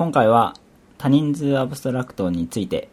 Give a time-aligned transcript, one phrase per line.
[0.00, 0.54] 今回は
[0.96, 2.88] 多人数アブストラクトについて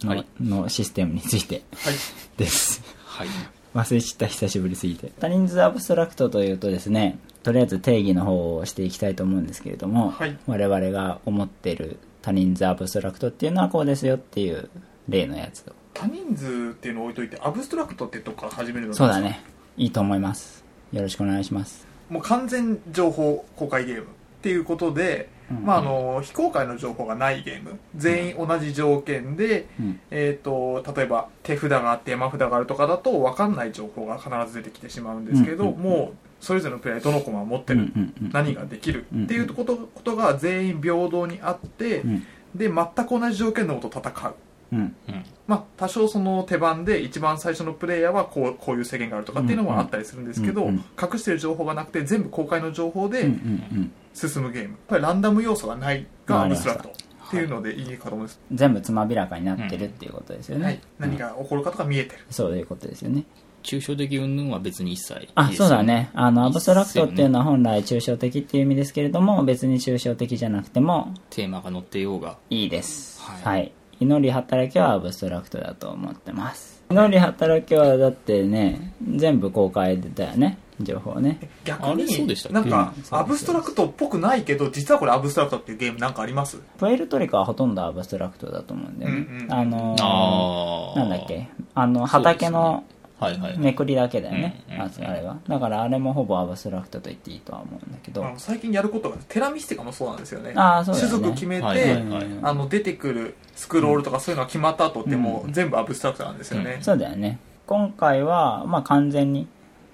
[0.00, 1.94] の,、はいのシステムについてはい
[2.38, 2.82] です。
[3.04, 3.28] はい。
[3.74, 5.12] 忘れちった久しぶりすぎて。
[5.20, 14.70] 多人数アブストラクトというとですね、とりあえず定義の方をしていきたいと思うんですけれども、はい我々が思ってる多人数アブストラクトっていうのはこうですよっていう
[15.10, 15.74] 例のやつを。
[15.92, 19.42] 多人数っていうのを置いといてアブストラクトってとこから始めるのそうだね。
[19.76, 20.64] いいと思います。
[20.90, 21.86] よろしくお願いします。
[22.08, 24.06] もう完全情報公開ゲーム
[24.38, 25.64] っていうことで、うん。
[25.64, 27.78] まあ、あの非公開の情報がないゲーム。
[27.96, 30.00] 全員同じ条件で、うん。
[30.10, 35.82] えー、と例えば手札があって山札があるとかだと分かんない情報が必ず出てきてしまうんですけど、うんうんうん。
[35.82, 42.26] もうそれぞれのプレイヤーどの駒を持ってうんる、うんうん何ができるうんっていうことことが全員平等にあって、うん。
[42.54, 44.34] で全く同じ条件のもと戦う。
[44.72, 44.82] うんう
[45.12, 45.24] ん。
[45.46, 60.64] まあ、多少その手番で一番最初のプレイヤーはこうこういう制限があるとかっていうのもあったりするんですけど、うんうん隠してる情報がなくて全部公開の情報でうんうんうん進むゲームこれランダム要素がないがアブストラクトっていうのでいいかと思うんです、全部つまびらかになってるっていうことですよね。
[60.64, 63.24] はい、何が起こるかとか見えてる、そういうことですよね。
[63.62, 65.82] 抽象的云々は別に一切あ、そうだ。
[65.82, 66.10] ね。
[66.14, 67.44] あの、アブストラクトっていうのは。
[67.44, 72.38] は本来抽象的っていう意味ですけれども、別に抽象的じゃなくてもテーマが載っていようが。
[72.50, 73.20] いいです。
[73.20, 73.50] は。
[73.50, 76.82] はいい祈り働けはアブストラクトだと思ってます。
[76.90, 80.58] 祈り働けはだってね、全部公開だよね。
[80.80, 81.50] 情報ね。
[81.64, 86.58] 逆あれそうにでしたなんかアブストラクトっぽくないけど実はこれアブストラクトっていうゲームなんかあります？
[86.78, 89.26] プエルトリコはほとんどアブストラクトだと思うんだよね。
[89.28, 90.98] うんうんあのー。
[91.00, 91.48] なんだっけ？
[91.74, 92.82] あの、畑のはい
[93.18, 93.58] はいはい。
[93.58, 94.62] めくりだけだよね。
[94.68, 95.38] うんうんああれは。
[95.48, 98.24] だからあれもほぼアブストラクトと言っていいとは思うんだけど。
[98.24, 109.48] あの最近やることがテラミスティカもそうなんですよねあーそうだよね種族決めて、はいはいはいあの出てくるスクロールとかそういうのが決まった後ってもう全部アブストラクトなんですよね、そうだよね今回は、まあ、完全に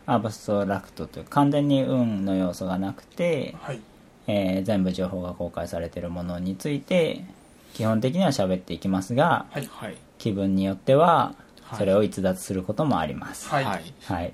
[0.06, 3.80] アブストラクトという完全に運の要素がなくて、はい
[4.26, 7.24] えー全部情報が公開されているものについて
[7.72, 9.96] 基本的には喋っていきますがはいはい。
[10.18, 11.43] 気分によってははい
[11.76, 13.48] それを逸脱することもあります。
[13.48, 13.94] はい、はい。
[14.04, 14.32] はい、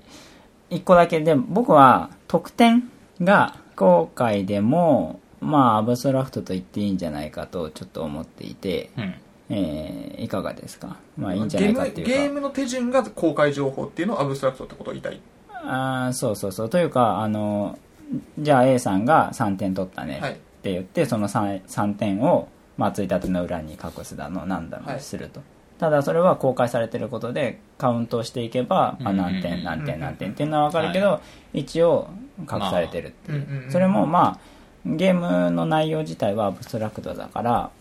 [0.69, 2.89] 一個だけで僕は得点
[3.21, 9.15] が公開でもまあアブストラクトと言っていいんじゃないかとちょっと思っていて、うん。
[9.49, 10.97] えーいかがですか？
[11.17, 12.13] まあいいんじゃゲームないかっていうか。
[12.13, 15.19] ゲームの手順が公開情報っていうのをアブストラクトってことを言いたい
[15.63, 16.69] あーそうそうそう。
[16.69, 17.77] というかあの
[18.39, 22.47] じゃあ A さんが3点取ったねはいって言って、その 3, 3点を、
[22.77, 25.41] まあ、ついたての裏に隠すだの何だのすると、
[25.81, 29.17] ただそれは公開されてることでカウントしていけば、あうん。
[29.17, 31.19] 何点何点何点っていうのは分かるけど、
[31.53, 32.07] 一応
[32.39, 34.39] 隠されてるっていう、それもまあ
[34.85, 37.71] ゲームの内容自体はアブストラクトだから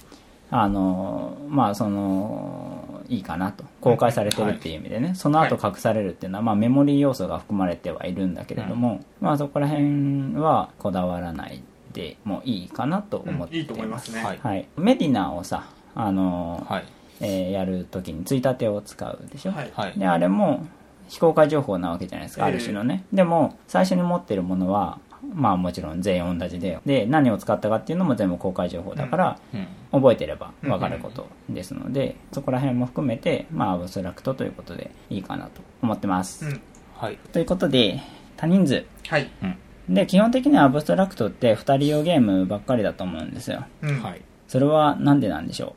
[0.51, 3.65] あのまあそのいいかなと。
[3.83, 11.63] 公開されてるっていう意味でね、その後隠されるっていうのは、まあ、メモリー要素が含まれてはいるんだけれども、まあそこら辺はこだわらない
[11.93, 14.39] でもいいかなと思っていいと思いますね、はい。
[14.43, 16.85] はい、メディナをさあの、はい。
[17.21, 19.99] えーやるときについたてを使うでしょ、はいはい。
[19.99, 20.67] であれも
[21.09, 24.99] 非公開情報なわけじゃないですか、ええある種のねでも最初に持ってるものは
[25.35, 29.67] まあもちろん全員同じでで何を使ったかっていうのも全部公開情報だから、うん。
[29.93, 36.47] 覚えてれば分かることですので、そこら辺も含めて、まあ、アブストラクトということでいいかなと思ってます。
[36.47, 36.61] うん
[36.95, 37.19] はい。
[37.33, 38.03] ということで、
[38.37, 38.85] 多人数。
[39.09, 39.31] はい、
[39.89, 43.65] で、基本的にはアブストラクトって2人用ゲームばっかりだと思うんですよ。
[43.81, 44.23] うんはい。
[44.49, 45.75] それはなんでなんでしょ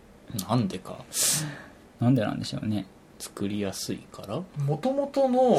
[0.47, 0.97] なんでか。
[2.01, 2.85] うなんでなんでしょうね。
[3.19, 5.57] 作りやすいからもともとの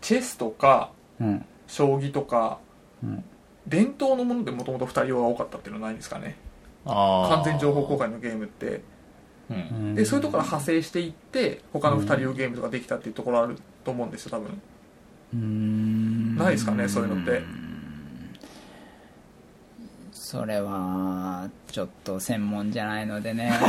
[0.00, 0.90] チェスとか
[1.20, 1.44] うん。
[1.66, 2.58] 将棋とか
[3.02, 3.24] うん。
[3.66, 6.36] 伝統のものでもともと2人用が多かったっていうのはないんですかね
[6.84, 7.36] ああ。
[7.36, 8.82] 完全情報公開のゲームって
[9.50, 9.94] うん。
[9.94, 14.60] でそういうところから派生していって他の2人用ゲームとかできたっていうところあると思うんですよ多分
[15.34, 17.42] うーんないですかねそういうのって
[20.24, 23.52] それは、ちょっと専門じゃないのでね。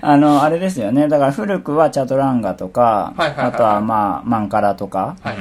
[0.00, 1.08] あの、あれですよね。
[1.08, 5.36] だから古くはチャトランガとか、はいはいはいはいあとはまあ、マンカラとか、はい、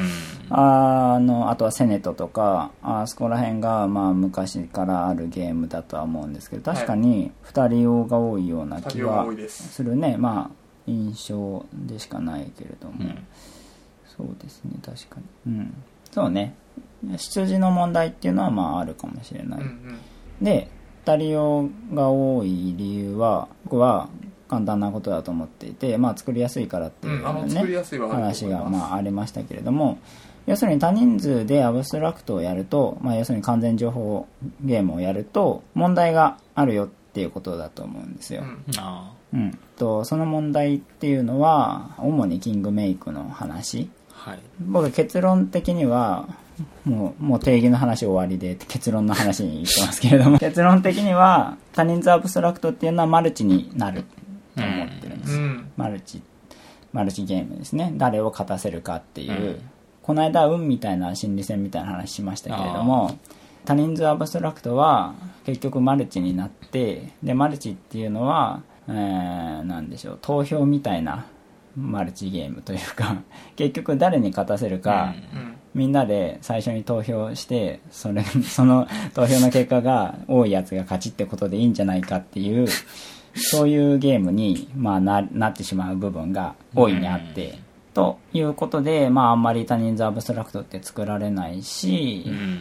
[0.49, 10.17] あの、あとはセネトとか、あそこら辺がまあ昔からあるゲームだとは思うんですけど、確かに2人用が多いような2人気はするね。
[10.17, 10.55] まあ、
[10.87, 12.95] 印象でしかないけれども。
[12.99, 13.17] うん
[14.17, 15.53] そうですね、確かに。
[15.53, 15.73] うん。
[16.09, 16.55] そうね。
[17.17, 19.59] 出自の問題っていうのはまああるかもしれない。
[19.61, 19.99] うんうん
[20.41, 20.69] で、
[21.05, 24.09] 二人用が多い理由は、僕は
[24.47, 29.99] 簡単なことだと思っていて、まあ作りやすいからっていうね、作りやすいはあると話がまあありましたけれども、
[30.45, 34.27] 要するに多人数でアブストラクトをやると、まあ要するに完全情報
[34.61, 38.41] ゲームをやると、問題があるよっていうことだと思うんですよ。
[38.41, 39.57] うんあうん。
[39.77, 43.89] と、その問題っていうのは、主にキングメイクの話。
[44.25, 44.31] あ。
[44.31, 44.39] はい。
[44.59, 46.27] 僕結論的には
[46.85, 54.03] もう、もう定義の話終わりで結論の話に行ってますけれども、結論的には、多人数アブストラクトっていうのはマルチになる
[54.55, 55.33] と思ってるんです。
[55.33, 55.71] うん。
[55.75, 56.21] マルチ、
[56.93, 57.93] マルチゲームですね。
[57.97, 59.61] 誰を勝たせるかっていう、うん。
[60.01, 63.17] この間、運みたいな心理戦みたいな話しましたけれども、
[63.65, 65.15] 多人数アブストラクトは
[65.45, 71.25] 結局マルチになって、で、マルチっていうのは、えー、なんでしょう、投票みたいな
[71.75, 73.17] マルチゲームというか、
[73.55, 82.67] 結局誰に勝たせるか、うんみんなで最初に投票してそれ その投票の結果が多いやつが勝ちってことでいいんじゃないかっていう
[83.35, 87.59] そういうゲームに、まあ、ななってしまう部分が大いにあって、
[87.93, 92.59] ということで、まあ、あんまり他人数アブストラクトって作られないし、うん。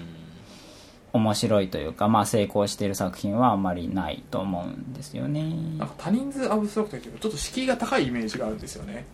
[1.12, 5.44] 面白いというか、まあ、成功している作品はあんまりないと思うんですよね。
[5.78, 9.06] なんか多人数アブストラクトっていうとちょっと敷居が高いイメージがあるんですよね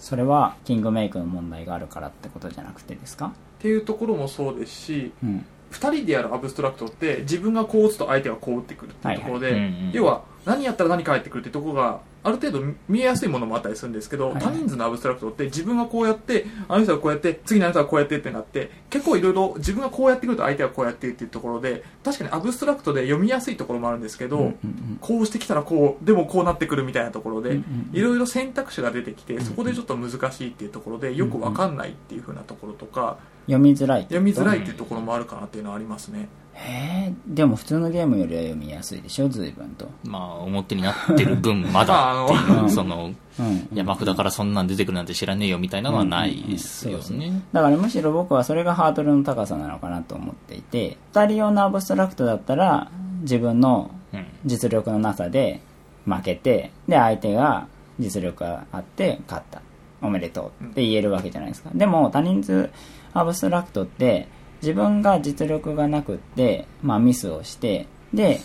[0.00, 3.26] それはキングメイクの問題があるからってことじゃなくてですか？
[3.26, 9.92] っていうところもそうですしうん2人でやるアブストラクトって自分がこう打つと相手がこう打ってくるっていうところで、はいはいうんうん。
[9.92, 27.60] 要は何やったら何返ってくるっていうところがある程度見えやすいものもあったりするんですけど、はい多人数のアブストラクトって自分がこうやってあの人がこうやって次のあの人がこうやってってなって結構いろいろ自分がこうやってくると相手がこうやってっていうところで確かにアブストラクトで読みやすいところもあるんですけど、うんうんこうしてきたらこうでもこうなってくるみたいなところで、
[27.92, 36.28] いろいろ選択肢が出てきてそこでちょっと難しいっていうところでよくわかんないっていう風なところとか読みづらい読みづらいっていうところもあるかなっていうのはありますね。
[36.54, 47.42] へえでも普通のゲームよりは読みやすいでしょ随分と、まあ表になってる分まだっていう、のそのうん、山札からそんなん出てくるなんて知らねえよみたいなのはないですよね。
[47.52, 52.90] だからむしろ僕はそれがハードルの高さなのかなと思っていて2人用のアブストラクトだったら
[53.20, 54.26] 自分のうん。
[54.46, 55.60] 実力のなさで
[56.06, 57.66] 負けてで相手が
[57.98, 59.60] 実力があって勝った。
[60.02, 61.70] おめでとうって言えるわけじゃないですか。
[61.74, 62.70] でも多人数
[63.18, 64.28] アブストラクトって
[64.62, 68.40] 自分が実力がなくって、まあ、ミスをしてで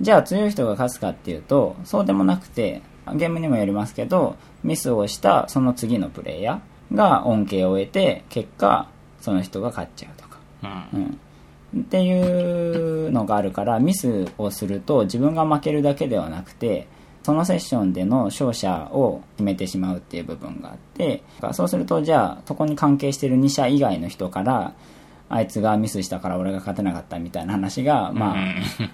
[0.00, 2.82] じゃあ強い人が勝つかっていうとそうでもなくて
[3.14, 8.88] ゲームにもよりますけどミスをしたその次のプレイヤーが恩恵を得て結果
[9.20, 10.38] その人が勝っちゃうとか。
[10.94, 11.18] うん。
[11.74, 16.86] うん、っていうのがあるからミスをすると自分が負けるだけではなくて
[17.24, 21.22] そのセッションでの勝者を決めてしまうっていう部分があって
[21.52, 24.74] そうするとじゃあそこに関係している2社以外の人から
[25.30, 28.36] あいつがミスしたから俺が勝てなかったみたいな話が、ま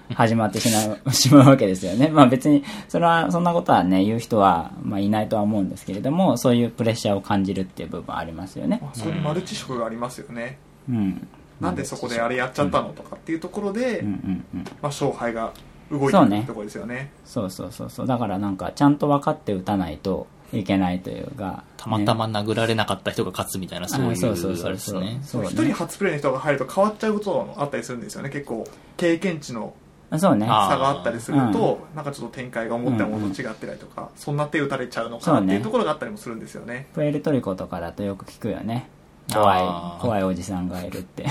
[0.09, 2.07] あ、始まってしまうしまうわけですよね。
[2.07, 8.89] まあ別に、それは、そんなことはね、言う人は、まあいないとは思うんですけれども、そういうプレッシャーを感じるっていう部分ありますよねま。
[8.89, 10.57] あそういうマルチ色がありますよね、
[10.89, 11.27] うん。
[11.59, 14.63] なんでそこであれやっちゃったのとかっていうところで、うんうんうん。
[14.63, 15.51] まあ、勝敗が
[15.91, 17.11] 動いてそうねるところですよね。
[17.25, 18.07] そうそうそうそう。
[18.07, 25.19] だからなんかちゃんと分かって打たないといけないというかたまたま殴られなかった人が勝つみたいな、そういう、あそうそうそうあれですね。
[25.23, 28.29] そう一人初プレイの人が入ると変わっちゃうこともあったりするんですよね。
[28.29, 28.65] 結構
[28.97, 29.73] 経験値の
[30.11, 30.45] ねそうね。
[30.49, 36.87] あ差があったりするとなんかちょっと展開が思ったものと違ってたりとか、そんな手打たれちゃうのかなっていうところがあったりもするんですよね。
[36.93, 38.89] プエルトリコとかだとよく聞くよね
[39.33, 41.25] 怖い怖いおじさんがいるって。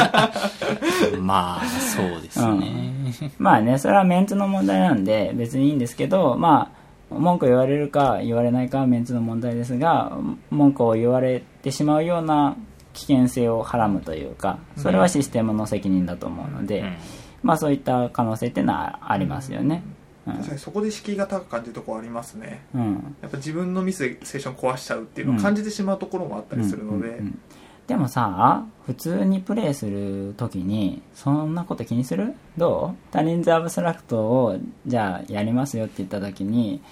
[1.20, 2.92] まあ、そうですね。
[3.38, 6.70] まあねそれはメンツの問題なんで別にいいんですけどま
[7.10, 10.12] あ文句言われるか言われないかはメンツの問題ですが
[10.50, 12.56] 文句を言われてしまうような
[12.92, 16.96] 危険性をはらむというかそれはシステムの責任だと思うので、うん。
[17.42, 19.82] まあそういった可能性っていうのはありますよね
[20.32, 22.62] 確かにそこで敷居が高く感じるところありますね。
[22.74, 23.16] うん。
[23.22, 27.40] やっぱ自分のミスでセッション壊しちゃうっていうのを感じてしまうところもあったりするので、うんうんうん。
[27.86, 32.34] でもさ普通にプレイするときにそんなこと気にする？
[32.56, 33.12] どう？
[33.12, 36.82] 他人数アブストラクトをじゃあやりますよって言ったときに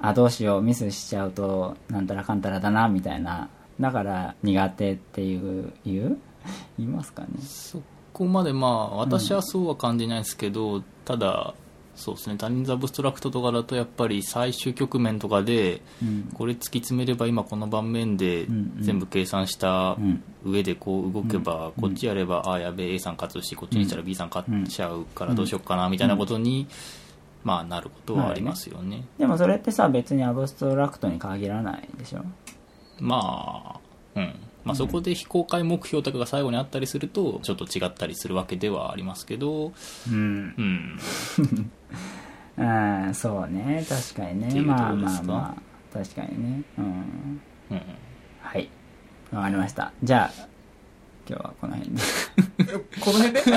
[0.00, 0.62] あどうしよう？
[0.62, 3.48] ミスしちゃうとなんたらかんたらだなみたいな。
[3.80, 6.18] だから苦手っていう言う？
[6.78, 7.28] 言いますかね。
[7.40, 7.82] そ
[8.12, 11.54] こまでまあ、私はそうは感じないですけど、ただ、
[11.96, 16.30] そうですね、他人数アブストラクトとかだとやっぱり最終局面とかで、うん。
[16.34, 18.46] これ突き詰めれば今この盤面で
[18.80, 20.22] 全部計算したうん。
[20.44, 26.66] 上でこう動けば、こっちやれば、ああやべえ A さん勝つしこっちにしたら B さん勝っちゃうからどうしようかなみたいなことに、
[27.44, 32.24] まあなることはありますよね、でもそれってさ別にアブストラクトに限らないでしょ？
[33.00, 33.80] まあ
[34.16, 34.34] うん
[34.64, 39.72] まあ、そこで非公開目標とかが最後にあったりするとちょっと違ったりするわけではありますけど、
[40.10, 40.54] うん。
[40.56, 40.98] うん、
[43.06, 43.84] うんそうね。
[43.88, 44.60] 確かにね。
[44.62, 45.62] まあまあまあ。
[45.92, 46.62] 確かにね。
[46.78, 46.84] うん。
[47.70, 47.80] うん、
[48.40, 48.68] はい。
[49.32, 49.92] わかりました。
[50.02, 50.46] じゃあ
[51.28, 52.02] 今日はこの辺で。
[53.00, 53.42] この辺で？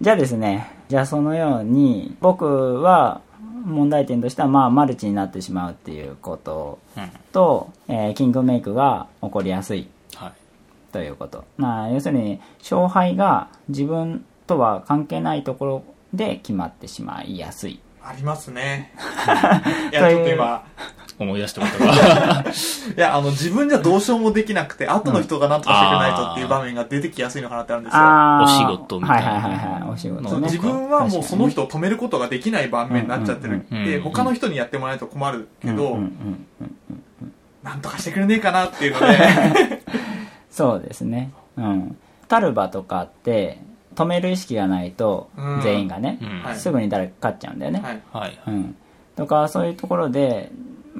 [0.00, 0.68] じゃあですね。
[0.88, 3.20] じゃあそのように僕は
[3.64, 10.32] 問題点としてはまあマルチになってしまうっていうことうんと、えーキングメイクが起こりやすいっはい
[10.92, 11.44] ということ。
[11.56, 17.80] まあ、要するに、勝敗が自分とは関係ないところで決まってしまいやすい。
[18.04, 18.92] ありますね。
[19.90, 20.64] いや、ちょっと今、
[21.18, 22.44] 思い出したことが。
[22.96, 28.02] いや、あの、自分じゃどうしようもできなくて、後の人が何とかしてくれないとっていう場面が出てきやすいのかなってあるんですよ。
[28.42, 30.40] お仕事みたいなはいはいはいはい、お仕事ね。
[30.42, 35.98] 自分はもうその人を止めることができない場面になっちゃってるで、他の人にやってもらえると困るけど
[37.62, 39.82] なんとかしてくれねえかなっていうので、
[40.50, 41.32] そうですね。
[41.56, 41.96] うん。
[42.28, 43.58] タルバとかって、
[43.94, 46.18] 止める意識がないとうん、全員がね、
[46.54, 47.80] すぐに誰か勝っちゃうんだよね。
[47.80, 48.02] はい。
[48.12, 48.38] はい。
[48.46, 48.76] うん。
[49.16, 50.50] とか、そういうところで、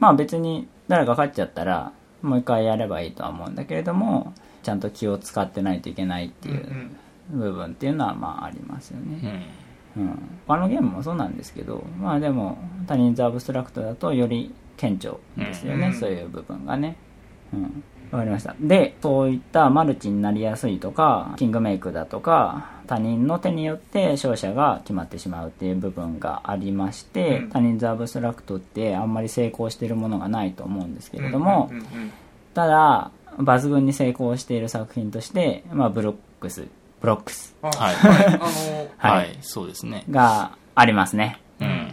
[0.02, 1.92] まあ別に誰か勝っちゃったら、
[2.23, 6.97] もう一回やればいいとは思うんだけれども、ちゃんと気を使ってないといけないっていうん
[7.30, 9.47] 部分っていうのはまあありますようね。
[9.97, 10.00] ん。
[10.00, 10.18] うん。
[10.49, 16.97] 他のゲームもそうなんですけど、まあでも、多人数アブストラクトだとより顕著ですよね、うんそういう部分がね。
[17.54, 17.85] うん。
[18.11, 18.56] わかりました。
[18.59, 32.12] で、そういったマルチになりやすいとか、キングメイクだとか、他人の手によって勝者が決まってしまうっていう部分がありまして、うん多人数アブストラクトってあんまり成功しているものがないと思うんですけれども、うんうんうん
[32.54, 36.66] ただ、抜群に成功している作品として、まあ、ブロックス、
[37.00, 38.26] ブロックスあはいはい。
[38.26, 38.44] あの、
[38.98, 39.38] はいはい。
[39.40, 40.04] そうですね。
[40.10, 41.40] がありますね。
[41.60, 41.91] うん。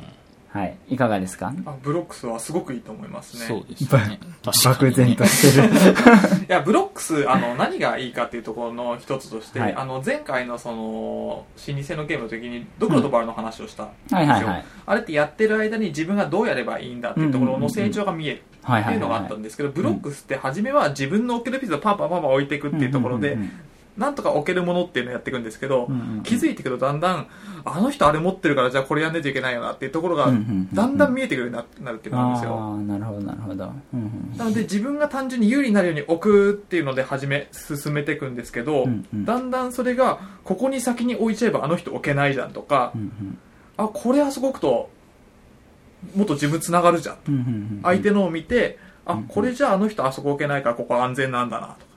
[0.52, 0.78] はい。
[0.90, 1.54] いかがですか？
[1.66, 3.46] あブロックスはすごくいいと思いますね。
[3.46, 3.90] そうですね。
[3.90, 5.28] 確かに、ね。
[5.28, 5.70] してる。
[6.50, 14.18] いや、ブロックス、あの、何がいいかっていうところの一つとして、はいあの、前回のその、老舗のゲームの時に、ドクロとバルの話をしたんですよ。
[14.18, 14.66] はいはいはい。
[14.88, 23.52] あれってやってる間に自分がどうやればいいんだっていうところの成長が見えるはいはいいうってのがあったんですけど、ブロックスって初めは自分の置けるピザをパンパンパンパン置いていくっていうところでうんうんうん、
[24.00, 27.28] なんとか置けるものっていうのをやっていくんですけどうんうんうん、気づいてくるとだんだん、
[27.66, 30.28] あの人あれ持ってるからじゃあこれやんないといけないよなっていうところが
[30.74, 32.60] だんだん見えてくるようになるっていうのがあるんですよ。
[32.60, 33.74] ああ、なるほどなるほど。
[33.94, 34.00] うん
[34.34, 34.38] うん。
[34.38, 39.26] なので自分が単純に有利になるように置くっていうので始め進めていくんですけど、うんうん。
[39.26, 43.38] だんだんそれがここに先に置いちゃえばあの人置けないじゃんとか、うんうん。
[43.78, 44.90] あこれあそこ置くと
[46.16, 47.82] もっと自分つながるじゃん。
[47.84, 51.89] 相手のを見て、あうんこれじゃああの人あそこ置けないからここ安全なんだなと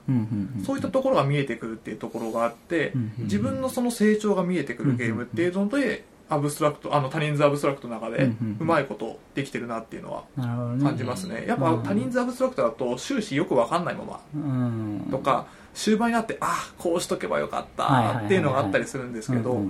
[0.65, 10.23] そういったところが見えてくるっていうところがあって、自分のその成長が見えてくるゲームっていうので、アブストラクトあの多人数アブストラクトの中でうまいことできてるなっていうのは。
[10.35, 15.07] 感じますね、やっぱ多人数アブストラクトだと終始よくわかんないままうん。
[15.11, 19.65] とか終盤になってあこうしとけばよかったっていうのがあったりするんですけど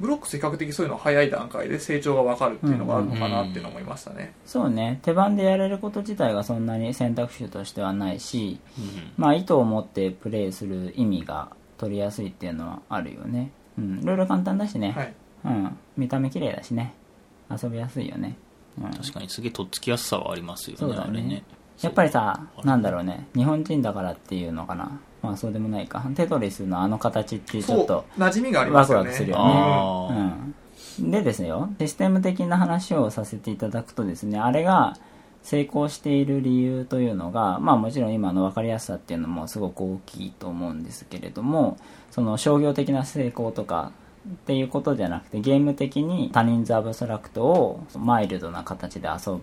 [0.00, 4.98] ブロックス比較的そういうの早い段階で成長がわかるっていうのがあるのかなって思いましたねそうね。
[5.02, 13.50] 手番でやれること自体がそんなに選択肢としてはないし、うんまあ意図を持ってプレイする意味が取りやすいっていうのはあるよね。
[13.78, 14.04] うん。
[14.04, 14.92] ルール簡単だしね。
[14.92, 15.78] はいうん。
[15.96, 16.94] 見た目綺麗だしね。
[17.50, 18.36] 遊びやすいよね。
[18.78, 18.90] うん。
[18.90, 21.42] 確かにすげえとっつきやすさはありますよね、そうだねね。
[21.82, 23.28] やっぱりさ、なんだろうね。
[23.34, 25.00] 日本人だからっていうのかな。
[25.24, 26.00] まあそうでもないか。
[26.14, 30.54] テトリスのあの形ってちょっと馴染みがありまワクすよねワクするよね。
[31.00, 31.10] うん。
[31.10, 34.96] でですよ、システム的な話をさせていただくとですね、あれが
[35.42, 41.78] 成功している理由というのが、まあもちろん今の分かりやすさっていうのもすごく大きいと思うんですけれども、
[42.10, 43.92] その商業的な成功とか
[44.28, 49.38] っていうことじゃなくて、ゲーム的に他人数アブストラクトをマイルドな形で遊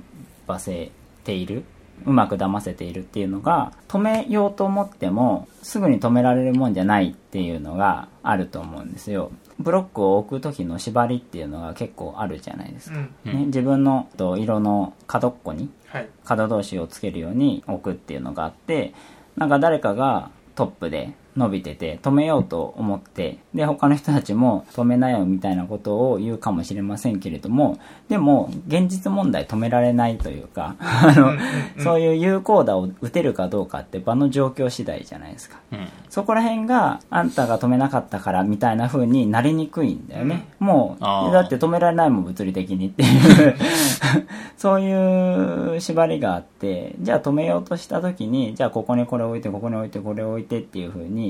[0.47, 0.91] ばせ
[1.23, 1.63] ている。
[2.05, 9.31] うまく騙せているっていうのが止めようと思ってもすぐに止められるもんじゃないっていうのがあると思うんですよ。
[9.59, 16.09] ブロックを置く時の縛りっていうのが結構あるじゃないですか、ね、自分のと色の角っこにはい。
[16.25, 18.93] 角同士をつけるように置くっていうのがあって
[19.35, 31.33] なんか誰かがトップで伸びてて止めようと思ってで他の人たちも止めなよみたいなことを言うかもしれませんけれどもでも現実問題止められないというかあの、
[31.83, 35.59] そういう有効打を打てるかどうかって場の状況次第じゃないですか。
[35.71, 35.87] うん。
[36.09, 40.47] そこら辺があんたが止めなかったからみたいな風になりにくいんだよね。
[40.59, 41.31] もう、あー。
[41.31, 43.55] だって止められないもん物理的にっていう、
[44.57, 51.20] そういう縛りがあって、じゃあ止めようとした時に、じゃあここにこれ置いて、ここに置いて、これ置いてっていう風に、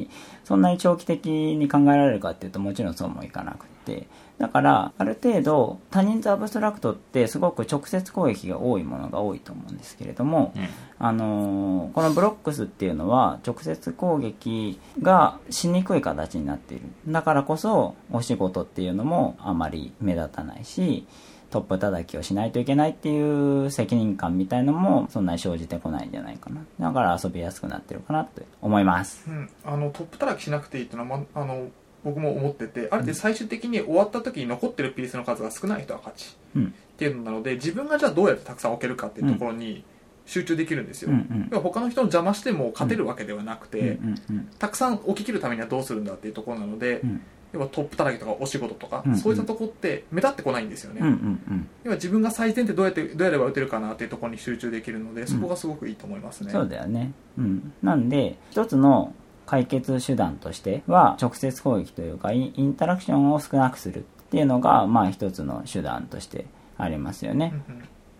[0.43, 4.07] そんなに長期的に考えられるかっていうともちろんそうもいかなくって。
[4.38, 10.67] だから、ある程度、他人とアブストラクトってすごく直接攻撃が多いものが多いと思うんですけれども、うん。
[11.03, 21.05] あのーこのブロックスっていうのは直接攻撃がしにくい形になっているだからこそお仕事っていうのもあまり目立たないし
[21.51, 26.62] トップ叩きをしないといけないっていう責任感みたいのもそんなに生じてこないんじゃないかな。
[26.79, 29.25] だから遊びやすくなってるかなって思います。
[29.27, 31.67] うん、あのトップ叩きしなくていいっていうのは、ま、あの
[32.05, 36.38] 僕も思っててあれって最終的に終わった時に残ってるピースの数が少ない人が勝ち。
[36.55, 36.65] うん。
[36.67, 39.84] っていうのなので自分がじゃあどうやってたくさん置けるかっていうところに
[40.25, 41.60] 集中できるんですよ、うんうん。
[41.62, 44.15] 他の人の邪魔しても勝てるわけではなくて、うんうん。
[44.29, 44.50] うん。
[44.58, 47.22] たくさん起ききるためにはどうするんだっていうところなので、うん
[47.53, 51.17] 要はトップ叩きとかお仕事とか、うんうんそういったところって目立ってこないんですよね、うんうんう
[51.53, 57.12] ん要は自分が最善ってどうやってどうやれば打てるかなっていうところに集中できるのでそこがすごくいいと思いますね、そうだよね。
[57.38, 57.74] うん。
[57.81, 59.13] なんで、一つの
[59.46, 66.46] 解決手段としては、直接攻撃というか、インタラクションを少なくするっていうのが、まあ一つの手段として
[66.77, 67.53] ありますよね。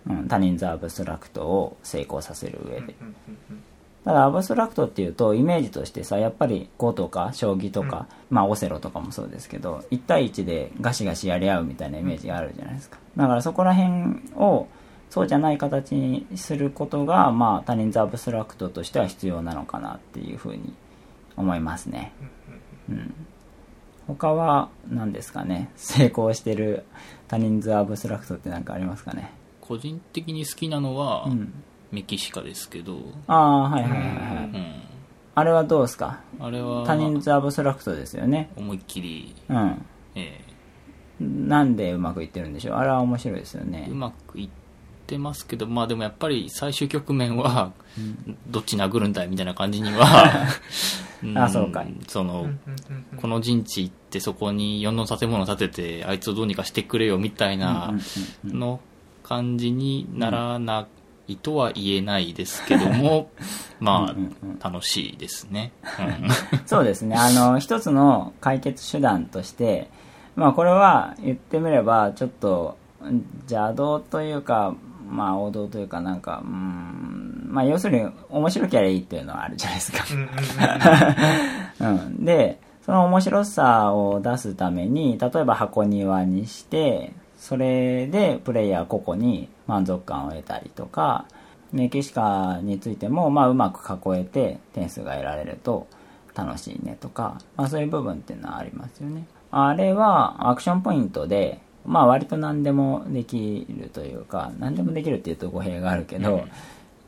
[0.08, 0.28] うんうん。
[0.28, 2.78] 多人数アブストラクトを成功させる上で。
[2.78, 2.94] うんうん
[3.52, 3.64] うん
[4.04, 12.98] ただ、アブストラクトっていうと、イメージとしてさ、やっぱり碁とか将棋とか、まあオセロとかもそうですけど、1対1でガシガシやり合うみたいなイメージがあるじゃないですか。
[13.16, 14.68] だからそこら辺を、
[15.12, 20.74] そうじゃない形にすることが、まあ多人数アブストラクトとしては必要なのかなっていうふうに
[21.38, 22.14] 思いますね。
[22.90, 23.14] うん。
[24.08, 25.70] 他は何ですかね？
[25.76, 26.86] 成功してる
[27.28, 29.32] 多人数アブストラクトって何かありますかね？
[29.60, 31.54] 個人的に好きなのは、うん。
[31.92, 34.04] メキシカですけど、ああ、はいはいはいは
[34.44, 34.46] い。
[34.46, 34.74] うん、
[35.36, 36.20] あれはどうですか？
[36.40, 38.50] あれは多人数アブストラクトですよね。
[38.56, 39.86] 思いっきり、うん。
[40.16, 40.40] え
[41.20, 42.76] なんでうまくいってるんでしょう？
[42.78, 43.86] あれは面白いですよね。
[43.90, 43.96] ーう。
[43.96, 44.50] まくいっ
[45.08, 47.74] てますけど、まあでもやっぱり最終局面は、
[48.48, 50.48] どっち殴るんだいみたいな感じには、
[51.26, 51.38] ん。
[51.38, 51.84] あそうか。
[51.84, 52.50] いその、
[53.18, 57.94] この陣地行ってそこに4の建物建てて、あいつをどうにかしてくれよみたいな
[58.46, 58.80] の
[59.24, 60.88] 感じにならな
[61.28, 63.30] いとは言えないですけども、
[63.80, 65.72] まうんうんあ、楽しいですね。
[66.66, 67.16] そうですね。
[67.18, 69.90] あの、一つの解決手段として、
[70.36, 72.78] まあこれは言ってみれば、ちょっと
[73.50, 74.76] 邪道というか、
[75.10, 80.06] まあ王道というかなんか、うん、まあ要するに面白ければいいっていうのはあるじゃないですか。
[80.12, 80.28] うんうん
[81.88, 91.26] うんうん うん、でその面白さを出すために例えば箱庭にしてそれでプレイヤー個々に満足感を得たりとか
[91.72, 95.88] メキシカについても、まあ、うまく囲えて点数が得られると
[96.36, 99.26] 楽しいねとか、まあ、そういう部分っていうのはありますよね。
[99.50, 106.44] あれはアクションポイントでまあ割と何でもできるというか何でもできるっていうと語弊があるけど、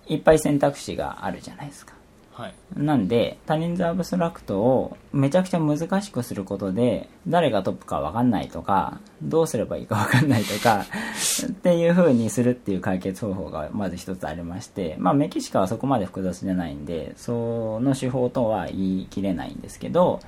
[0.07, 1.93] いっぱい選択肢があるじゃないですか
[2.33, 2.53] はい。
[2.75, 10.85] なんで、多人数アブストラクトをめちゃくちゃ難しくすることで、誰がトップかわかんないとか、どうすればいいかわかんないとか、
[11.47, 20.19] っていう風にするっていう解決方法がまず一つありまして、まあメキシカはそこまで複雑じゃないんで、その手法とは言い切れないんですけど、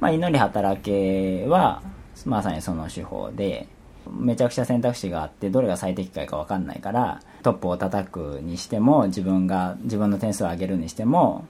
[0.00, 1.82] まあ祈り働けは、
[2.26, 3.68] まさにその手法で、
[4.10, 11.46] めちゃくちゃ選択肢があってどれが最適解か分かんないからトップを叩くにしても自分が自分の点数を上げるにしても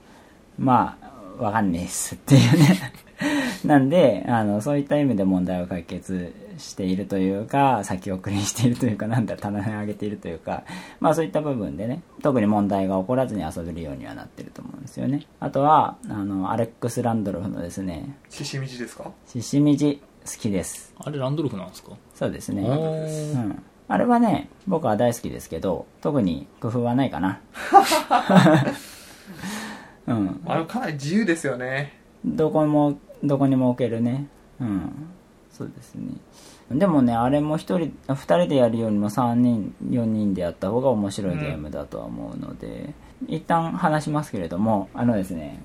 [0.59, 2.93] まあ分かんねえっすっていうね。
[3.64, 10.64] なんであのそういった意味で問題を解決しているというか先送りにしているというかなんだ棚に上げているというか
[11.01, 15.27] まあそういった部分でね特に問題が起こらずに遊べるようにはなってると思うんですよね。
[15.40, 19.11] あとはあのアレックス・ランドルフのですね獅子道ですか？
[19.27, 20.01] 獅子みじ。
[20.05, 20.93] 好きです。
[20.99, 21.93] あれランドルフなんですか？
[22.15, 22.63] そうですね。
[22.65, 27.41] おうーん、あれはね僕は大好きですけど特に工夫はないかな。
[30.07, 30.41] うん。
[30.47, 31.93] あれかなり自由ですよね。
[32.25, 34.27] どこもどこにも置けるね。
[34.61, 34.91] うん。
[35.51, 36.15] そうですね。
[36.71, 42.95] でもねあれも一人2人でやるよりも3人4人でやった方が面白いゲームだとは思うので、
[43.29, 45.61] 一旦話しますけれどもあのですね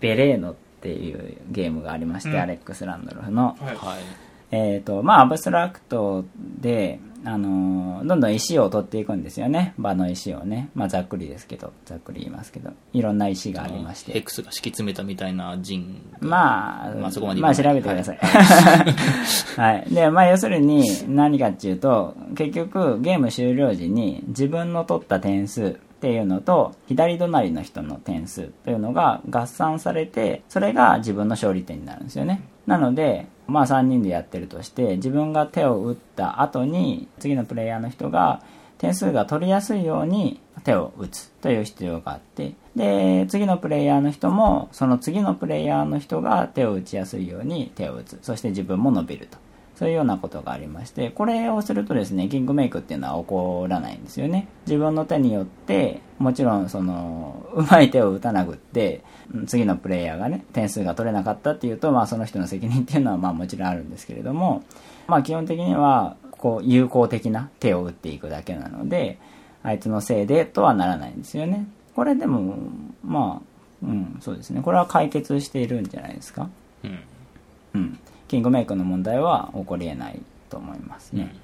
[0.00, 2.36] ベレーノっていうゲームがありまして、うん。
[2.40, 3.76] アレックス・ランドルフの、はい。
[3.76, 3.98] はい。
[4.54, 9.74] えーとまあ、アブストラクトで、あのーどんどん石を取っていくんですよね。
[9.78, 11.72] 場の石をね、まあ、ざっくりですけど。
[11.84, 12.70] ざっくり言いますけど。
[12.92, 14.12] いろんな石がありまして。
[14.12, 16.28] ヘックスが敷き詰めたみたいな陣が。
[16.28, 18.18] まあ、まあそこまで言まあ調べてください。
[18.18, 19.86] はい。
[19.94, 32.42] で、まあ要するに何かっていうと、結局ゲーム終了時に自分の取った点数っていうのと、左隣の人の点数というのが合算されて、それが自分の勝利点になるんですよね。
[32.66, 38.42] なので、まあ3人でやってるとして、自分が手を打った後に、次のプレイヤーの人が
[38.78, 49.38] 点数が取りやすいように手を打つという必要があってで次のプレイヤーの人もその次のプレイヤーの人が手を打ちやすいように手を打つそして自分も伸びると
[49.82, 54.46] そういうようなことがありましてこれをするとですねキングメイクっていうのは起こらないんですよね。
[54.64, 59.02] 自分の手によってもちろんそのうまい手を打たなくって
[59.34, 64.62] うん次のプレイヤーがね点数が取れなかったっていうとまあその人の責任っていうのはまあもちろんあるんですけれども
[65.08, 69.18] まあ基本的にはこう有効的な手を打っていくだけなので
[69.64, 71.66] あいつのせいでとはならないんですよね。
[71.96, 72.54] これでも
[73.04, 74.62] まあうんそうですね。
[74.62, 76.48] これは解決しているんじゃないですか。
[76.84, 76.98] うん。
[77.74, 77.98] うん
[78.32, 80.18] キングメイクの問題は起こり得ない
[80.48, 81.34] と思いますうんね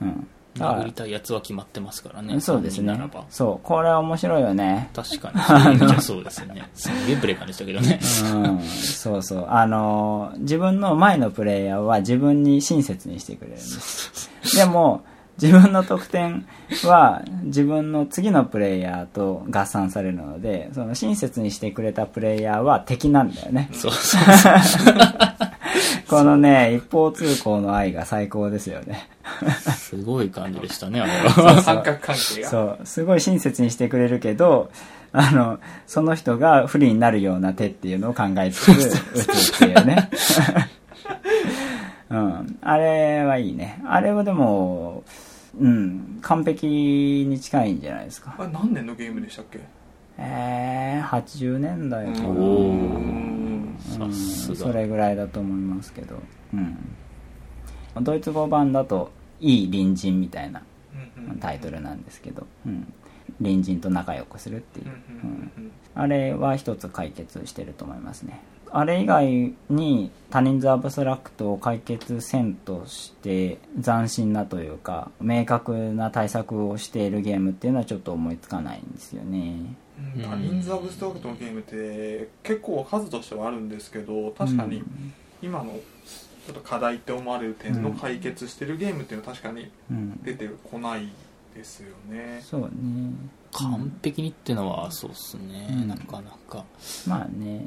[0.00, 0.26] うん。
[0.56, 2.98] 殴りたいやつは決まってますからねそうですね。
[3.28, 4.88] そうこれは面白いよね。
[4.94, 6.00] 確かに。
[6.00, 6.70] そうですね。
[6.74, 8.00] すんげえブレーカーでしたけどね。
[8.32, 9.46] うんそうそう。
[9.50, 14.30] あのー自分の前のプレイヤーは自分に親切にしてくれるんです。
[14.56, 15.04] でも
[15.40, 16.46] 自分の得点
[16.84, 23.68] は自分の次のプレイヤーと合算されるのでその親切にしてくれたプレイヤーは敵なんだよね。
[23.72, 24.22] そうそう
[24.58, 24.94] そう
[26.08, 29.08] このね一方通行の愛が最高ですよね。
[29.78, 31.60] すごい感じでしたねあれは。
[31.62, 32.48] 三角関係が。
[32.48, 34.70] そうすごい親切にしてくれるけど
[35.12, 40.10] あのその人が不利になるような手っていうのを考えつつ打つっていうね。
[42.10, 42.58] うん。
[42.60, 43.80] あれはいいね。
[43.86, 45.02] あれはでも
[45.58, 48.34] うん完璧に近いんじゃないですか。
[48.38, 49.60] あれ何年のゲームでしたっけ？
[50.18, 52.28] えー、80年代かな
[54.54, 56.16] それぐらいだと思いますけど、
[56.54, 56.76] うん、
[58.00, 60.62] ドイツ語版だと「いい隣人」みたいな
[61.40, 62.92] タイトルなんですけど、うん、
[63.38, 64.90] 隣人と仲良くするっていう、う
[65.26, 68.40] んあれは一つ解決してると思いますね。
[68.70, 79.76] あれ以外に他人数アブストラクトを解決せんとして斬新なというか明確な対策をしているゲームっていうのはちょっと思いつかないんですよね
[80.16, 80.22] うん。
[80.22, 84.82] 他人数アブストラクトのゲームって結構数としてはあるんですけど確かに
[85.40, 85.78] 今の
[86.46, 90.20] ちょっと課題って思われる点の解決してるゲームっていうのは確かにうん。
[90.22, 91.08] 出てこない
[91.54, 92.40] ですよね。
[92.42, 92.68] そうね。
[93.52, 95.88] 完璧にってのはそうっすね、うん。
[95.88, 96.64] なかなか。
[97.06, 97.64] まあね。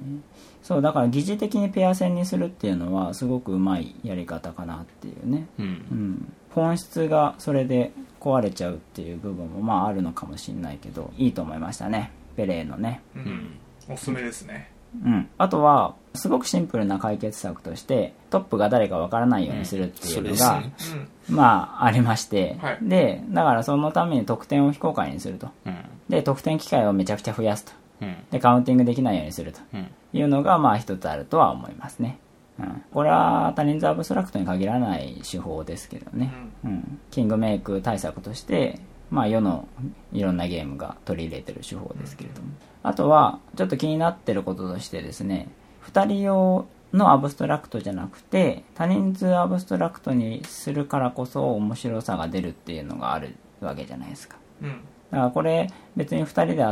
[0.63, 5.47] そうだから疑似的にペア戦にするっていうのはすごくうまいやり方かなっていうね。
[5.59, 13.01] うん、うん、本質がそれで壊れちゃうっていう部分もまああるのかもしれないけどいいと思いましたねペレーのね。
[13.15, 13.25] ううん。
[13.25, 14.71] んおすすめですね。
[15.03, 15.29] うん。
[15.37, 20.73] あとはすごくシンプルな解決策としてトップが誰かわからないようにするっていうのが、うん。
[20.77, 22.77] それうんまあありまして、はい。
[22.81, 25.49] でだからそのために得点を非公開にすると。
[25.65, 25.75] うん。
[26.09, 27.71] で得点機会をめちゃくちゃ増やすと。
[28.01, 28.15] うん。
[28.31, 29.59] でカウンティングできないようにすると。
[29.73, 29.87] うん。
[30.17, 32.19] いうのがまあ一つあるとは思いますね、
[32.59, 36.31] うん、これは多人数アブストラクトに限らない手法ですけどね、
[36.63, 38.79] うん、キングメイク対策として、
[39.15, 39.65] まあ、世の
[40.11, 42.49] いろんなゲームが取り入れてる手法ですけれども、
[42.83, 45.47] あとはちょっと気になってることとしてですね
[45.89, 54.35] 2人用のアブストラクトじゃなくて多人数アブストラクトにするからこそ面白さが出るっていうのがあるわけじゃないですか。
[54.61, 54.81] うん。
[55.11, 56.63] だからこれ別に2人で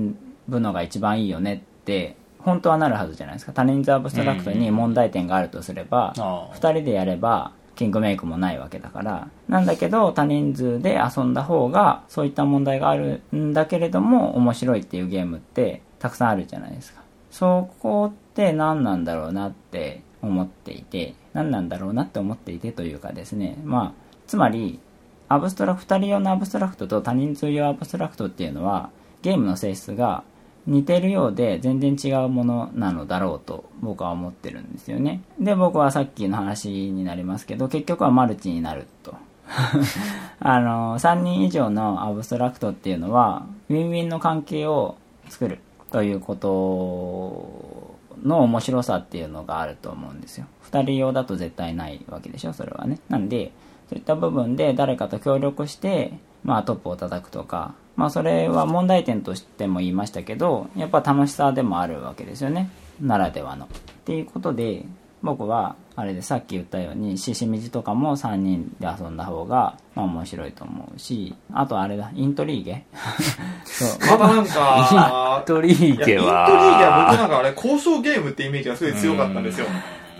[0.00, 0.16] 遊
[0.48, 3.52] ぶのが一番いいよねって本当はなるはずじゃないですか。
[3.52, 17.02] 他人数アブストラクトに問題点があるとすればああ2人でやればキングメイクもないわけだからなんだけど多人数で遊んだ方がそういった問題があるんだけれども面白いっていうゲームってたくさんあるじゃないですか。
[17.30, 23.56] そこって何なんだろうなって思っていて何なんだろうなって思っていてというかですね。
[23.62, 23.92] まあ
[24.26, 24.80] つまり
[25.28, 28.90] アブストラクト2人用のアブストラクトと多人数用アブストラクトっていうのは
[29.22, 30.24] ゲームの性質が
[30.68, 35.22] 似てるようで全然違うものなのだろうと僕は思ってるんですよね。
[35.40, 39.14] で僕はさっきの話になりますけど結局はマルチになると。
[40.40, 44.96] あの3人以上のアブストラクトっていうのはウィンウィンの関係を
[45.30, 50.46] 作るということの面白さっていうのがあると思うんですよ。
[50.70, 53.00] 2人用だと絶対ないわけでしょそれはね。
[53.08, 53.52] なんで
[53.88, 56.12] そういった部分で誰かと協力して、
[56.44, 62.70] まあ、トップを叩くとか、まあ、それは問題点としても言いましたけどやっぱ楽しさでもあるわけですよね。
[63.00, 63.64] ならではの。
[63.64, 63.68] っ
[64.04, 64.84] ていうことで
[65.20, 72.84] 僕はあれでさっき言ったように獅子みじとかも3人で遊んだ方が、まあ、面白いと思うしあとあれだイントリーゲ？
[73.66, 73.98] そう。
[73.98, 79.66] またなんかトリーゲいやイントリーゲはは僕なんかあれ交渉ゲームってイメージがすごい強かったんですよ。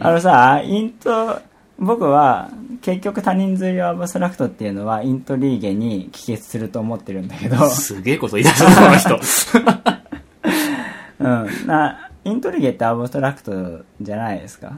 [0.00, 1.40] あのさ、イント、
[1.78, 2.50] 僕は
[2.82, 9.18] 結局多人数用アブストラクトっていうのはイントリーゲに帰結すると思ってるんだけど、すげえこと言い出したこの人。
[11.20, 14.72] うん、な、イントリーゲってアブストラクトじゃないですか？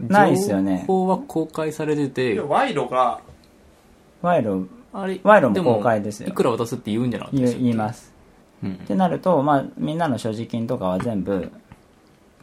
[0.00, 0.80] ないですよね。
[0.80, 0.86] 情。
[0.86, 2.34] 報は公開されてて。
[2.34, 3.20] で賄賂が。
[4.22, 6.28] 賄賂、あれ賄賂も公開ですよ。
[6.28, 8.12] いくら渡すって言うんじゃなかった言います。
[8.62, 8.72] うん。
[8.72, 11.50] ってなると、まあ、みんなの所持金とかは全部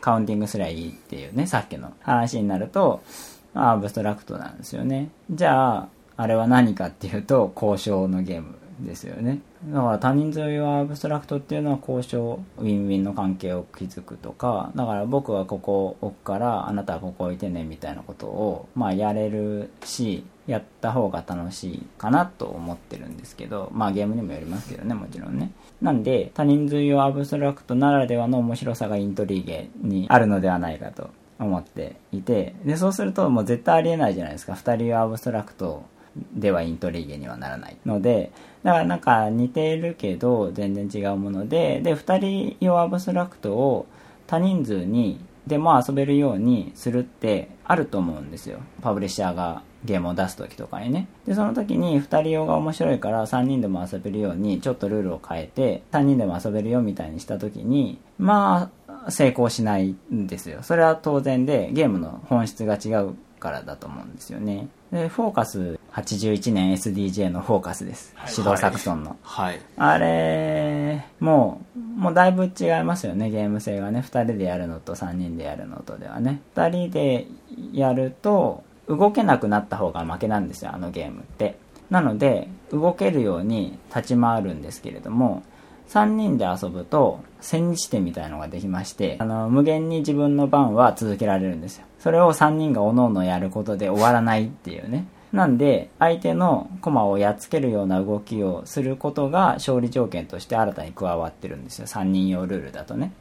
[0.02, 5.10] カウンティングすりゃいいっていうね、さっきの話になると、まあアブストラクトなんですよね。
[5.32, 9.40] じゃあ、あれは何かっていうと、交渉のゲームですよね。
[9.66, 25.52] だから多人数用アブストラクトっていうのは交渉、ウィンウィンの関係を築くとか、だから僕はここを置くから、あなたはここ置いてねみたいなことを、まあやれるし、やった方が楽しいかなと思ってるんですけど、まあゲームにもよりますけどね、もちろんね。
[25.82, 34.56] なんで、多人数用アブストラクトならではの面白さがイントリーゲにあるのではないかと思っていて、で、そうするともう絶対ありえないじゃないですか。
[34.56, 35.86] 二人用アブストラクト
[36.34, 38.32] ではイントリーゲにはならないので
[38.64, 43.86] だからなんか似てるけど全然違うものでで2人用アブストラクトを
[44.26, 58.77] 多人数にでも遊べるようにするってあると思うんですよパブリッシャーがゲームを出す時とかにねでその時に2人用が面白いから3人でも遊べるようにちょっとルールを変えて3人でも遊べるよみたいにした時にまあ
[59.10, 60.60] 成功しないんですよ。
[60.64, 64.68] それは当然でゲームの本質が違うからだと思うんですよね。
[64.92, 68.34] でフォーカス81年 SDJ のフォーカスです、はい。
[68.36, 69.60] 指導作村の、はい。
[69.78, 73.30] あれもうもうだいぶ違いますよね。
[73.30, 74.00] ゲーム性がね。
[74.00, 76.42] 2人でやるのと3人でやるのとではね。
[76.56, 77.28] 2人で
[77.74, 81.58] やると動けなくなった方が負けなんですよあのゲームって。
[81.90, 85.44] なので動けるように立ち回るんですけれども
[85.90, 91.86] 3人で遊ぶと千日手みたいのができましてあの無限に自分の番は続けられるんですよ。
[92.00, 95.08] それを3人がおのおのやることで終わらないっていうね。
[95.34, 101.88] なんで相手の駒をやっつけるような動きをすることが勝利条件として新たに加わってるんですよ。
[101.88, 103.12] 3人用ルールだとね。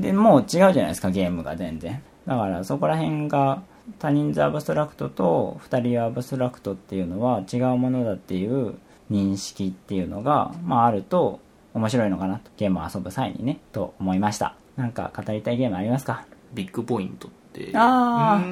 [0.00, 2.02] でもう違うじゃないですかゲームが全然。
[2.26, 3.62] だからそこら辺が
[3.98, 8.74] 他人数アブストラクトと2人用アブストラクトっていうのは違うものだっていう
[9.10, 11.40] 認識っていうのが、まあ、あると
[11.76, 14.56] 面白いのかなとゲームを遊ぶ際にねと思いました。
[14.76, 16.24] なんか語りたいゲームありますか？
[16.54, 17.28] ビッグポイント。
[17.28, 17.70] って。
[17.74, 18.42] あ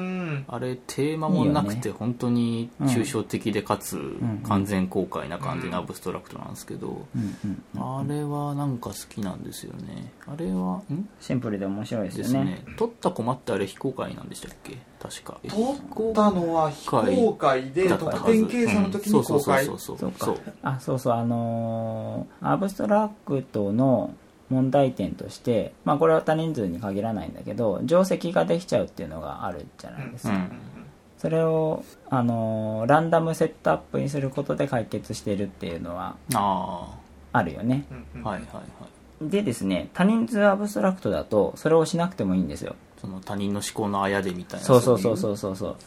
[0.47, 4.41] あれテーマもなくて本当に抽象的でかつん。
[4.47, 7.05] 完全公開な感じのアブストラクトなんですけど、
[7.77, 10.11] あれはなんか好きなんですよね。
[10.27, 11.07] あれはん？
[11.21, 12.23] シンプルで面白いですね。
[12.25, 12.63] すね。
[12.77, 14.77] 取った駒ってあれ非公開なんでしたっけ？
[15.01, 15.39] 確か。
[15.43, 19.77] 取ったのは非公開で得点計算の時に公開うん。
[19.77, 21.13] そうそうそうそうかそうあそうそう。
[21.13, 24.13] あのーアブストラクトの
[24.49, 30.51] 問題点としてまあこれは多人数に限らないんだけど定石ができちゃうっていうのがあるじゃないですか、うん。
[31.17, 36.95] それを、あのーランダムセットアップにすることで解決してるっていうのはあ
[37.31, 37.85] あるよね。
[37.89, 38.27] うんうん。
[38.27, 38.61] あはいはいは
[39.21, 39.29] い。
[39.29, 42.75] でですね多人数アブストラクトだとそれをしなくてもいいんですよ。
[43.01, 44.65] その他人の思考のあやでみたいな。
[44.65, 45.77] そうそうそううそうそうそう。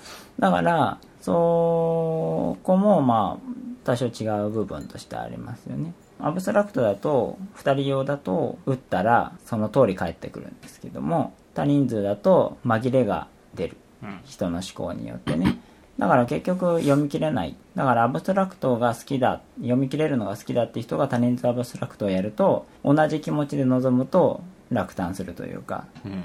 [0.40, 3.48] だからそこもまあ
[3.84, 13.76] 多少違う部分としてありますよねアブストラクトだと2人用だと打ったらその通り返ってくるんですけども多人数だと紛れが出る。
[14.02, 14.20] うん。
[14.24, 15.58] 人の思考によってね。
[15.98, 17.56] だから結局読み切れない。
[17.74, 19.40] だからアブストラクトが好きだ。
[19.56, 26.22] 読み切れるのが好きだって人が多人数アブストラクトをやると同じ気持ちで臨むと落胆するというかうん。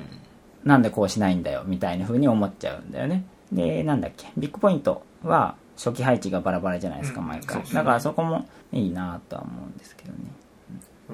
[0.63, 3.25] なんでこうしないんだよみたいな風に思っちゃうんだよね。
[3.51, 4.27] でなんだっけ？
[4.37, 7.27] ビッグポイントは初期配置がバラバラじゃないですかうん。
[7.27, 7.57] 毎回。
[7.57, 7.65] ね。
[7.73, 10.17] だからそこもいいなとは思うんですけどね。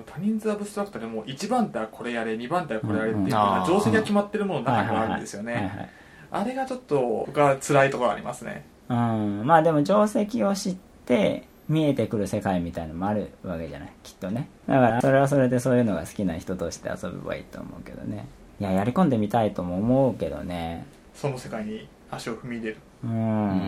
[0.06, 3.32] 多人数アブストラクトでも1番手はこれやれ2番手はこれやれっていうよううん。
[3.32, 5.72] な定石が決まってるもののはい中にあるんですよね。
[5.86, 5.89] い。
[6.32, 8.65] あれがちょっと僕は辛いところありますね。
[8.89, 9.43] うん。
[9.45, 14.50] まあでも定石を知って見えてくる世界みたいのもあるわけじゃないきっとね。
[14.67, 18.28] だからそれはそれでそういうのが好きな人として遊べばいいと思うけどね。
[18.60, 20.86] いややり込んでみたいとも思うけどね。
[21.13, 23.62] その世界に足を踏み入れるうん。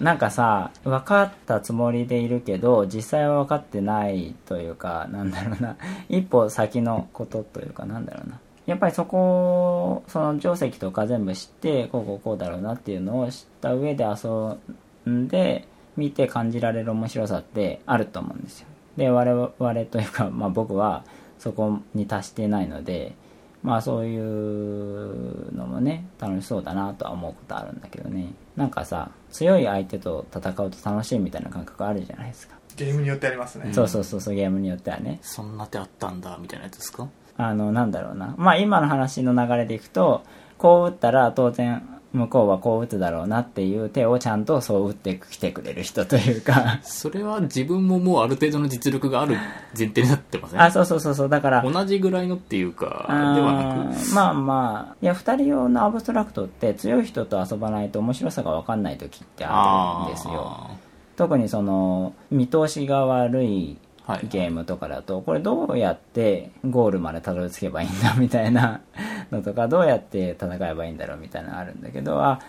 [0.00, 5.76] なんかさ分かったつもりでいるけど実際は分かってないというかなんだろうな。
[6.08, 8.40] 一歩先のことというかなんだろうな。
[8.66, 18.66] やっぱりそこその定石とか全部知ってこうこうこうだろうなっていうのを知った上で遊んで見て感じられる面白さってあると思うんですよ。
[18.96, 19.50] で我々
[19.86, 21.04] というか、まあ、僕は
[21.38, 23.14] そこに達してないので
[23.62, 28.32] まあそういうのもね楽しそうだなとは思うことあるんだけどね。
[28.56, 33.72] なんかさ強い相手と戦うと楽しいみたいな感覚あるじゃないですか、ゲームによってありますね。
[33.72, 35.18] そうそうそうそうゲームによってはね。
[35.22, 37.08] そんな手あったんだみたいなやつですか？
[37.36, 38.34] あのなんだろうな。
[38.38, 40.22] まあ今の話の流れでいくと
[40.58, 46.80] こう打ったら当然向こうはこう打つだろうなっていう手をちゃんとそう打ってきてくれる人というか。
[46.82, 49.36] それは自分ももうある程度の実力がある
[49.78, 50.60] 前提になってません？
[50.60, 51.28] あそうそうそうそう。
[51.28, 54.14] だから同じぐらいのっていうかではなく。
[54.14, 60.70] まあまあいや2人用のアブストラクトって強い人と遊ばないと面白さが分かんない時ってあるんですよ。
[61.16, 63.76] 特にその見通しが悪い
[64.18, 68.80] ゲームとかだとこれどうやってゴールまでたどり着けばいいんだみたいな
[69.30, 72.40] のとかどうやって戦えばいいんだろうみたいなのあるんだけどあ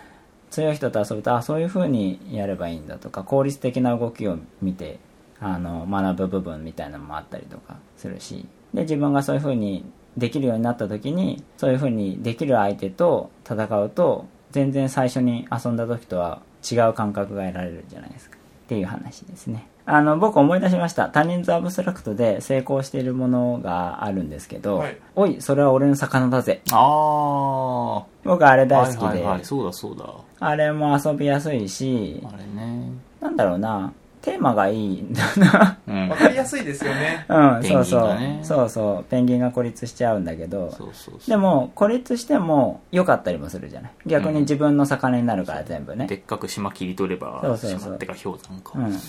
[0.50, 5.00] 強い人と遊ぶとあそういう風にやればいいんだとか効率的な動きを見て
[5.40, 8.46] あの学ぶ部分みたいなのもあったりとかするし。
[8.74, 9.84] で自分がそういう風に
[10.18, 18.38] できるようになった時にそういう風にできる相手と戦うと全然最初に遊んだ時とは違う感覚が得られるじゃないですか。
[18.38, 19.68] っていう話ですね。
[19.86, 21.10] あの僕思い出しました。
[21.10, 24.98] 他人数アブストラクトで成功しているものがあるんですけど、はい。
[25.16, 26.62] おいそれは俺の魚だぜ。
[26.72, 29.46] ああ僕あれ大好きで、はいはいはい。
[29.46, 30.06] そうだそうだ。
[30.40, 32.92] あれも遊びやすいしあれね。
[33.20, 33.92] なんだろうな。
[34.22, 35.80] テーマがいいんだな。
[35.88, 36.10] うん。
[36.10, 37.26] わかりやすいですよね。
[37.28, 39.04] うんそうそう、そうそう。
[39.10, 40.70] ペンギンが孤立しちゃうんだけど。
[40.74, 41.28] そうそうそう。
[41.28, 43.92] でも孤立しても良かったりもするじゃない？
[44.06, 46.06] 逆に自分の魚になるから全部ね。
[46.06, 47.80] でっかく島切り取ればそうそうそう。
[47.80, 48.74] 島ってか氷山か。
[48.76, 49.00] うん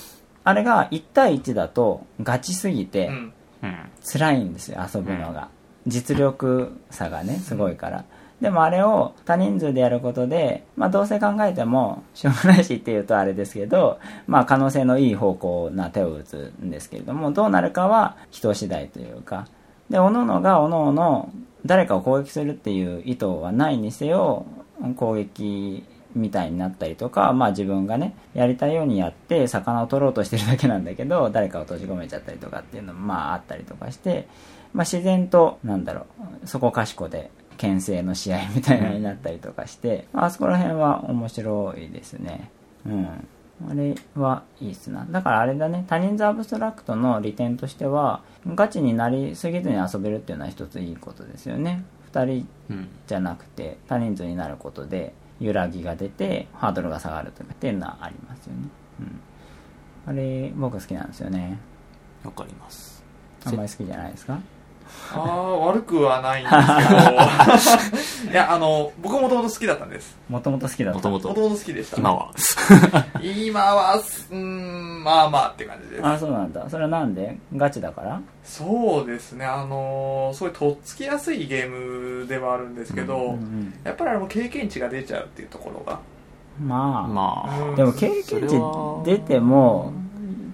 [0.44, 3.11] あれが1対1だとガチすぎて、
[4.05, 5.48] 辛いんですよ遊ぶのが、
[5.87, 8.05] 実力差がねすごいから、
[8.42, 19.46] でもあれを多人数でやることで、まあ、どうせ考えてもしょうがないしっていうとあれですけど、まあ、可能性のいい方向な手を打つんですけれどもどうなるかは人次第というか。
[19.88, 21.28] で各々が各々
[21.64, 24.44] 誰かを攻撃するっていう意図はないにせよ
[24.96, 34.29] 攻撃みたいになったりとか、まあ、自分がねやりたいようにやって魚を取ろうとしてるだけなんだけど 誰かを閉じ込めちゃったりとかっていうのもまああったりとかして、
[34.72, 36.07] まあ、自然となんだろ
[36.42, 42.51] うそこかしこで牽制の試合みたいなのになったりとかして、あそこら辺は面白いですね。
[42.85, 43.29] うん。
[43.70, 45.07] あれはいいっすな。
[45.09, 45.85] だからあれだね。
[45.88, 48.22] 他人数アブストラクトの利点としては
[48.55, 51.85] ガチになりすぎずに遊べるっていうのは一ついいことですよね。
[52.12, 52.48] 2人
[53.07, 55.14] じゃなくて多人数になることで。
[55.42, 58.61] 揺らぎが出てハードルが下がるとかっていうのはありますよね、
[59.00, 59.20] うん、
[60.07, 61.59] あれ僕好きなんですよね。
[62.24, 63.02] わかります。
[63.44, 64.38] あんまり好きじゃないですか？
[65.14, 66.50] ああ悪くはないんで
[67.61, 67.76] す
[68.24, 68.33] けど。
[68.33, 70.16] いやあの僕もともと好きだったんです。
[70.28, 70.96] もともと好きだった。
[70.98, 71.28] もともと。
[71.28, 71.98] もともと好きでした。
[71.98, 72.31] 今は。
[73.20, 76.07] 今はすうーんまあまあって感じです。
[76.07, 76.64] あそうなんだ。
[76.70, 77.37] それはなんで？
[77.55, 78.20] ガチだから？
[78.42, 79.44] そうですね。
[79.44, 85.98] あのーすごいとっつきやすいゲームではあるんですけど、うんうんやっぱりあの経験値が出ちゃうっていうところが。
[86.61, 87.62] まあ、まあ。
[87.70, 89.92] うんでも経験値は出ても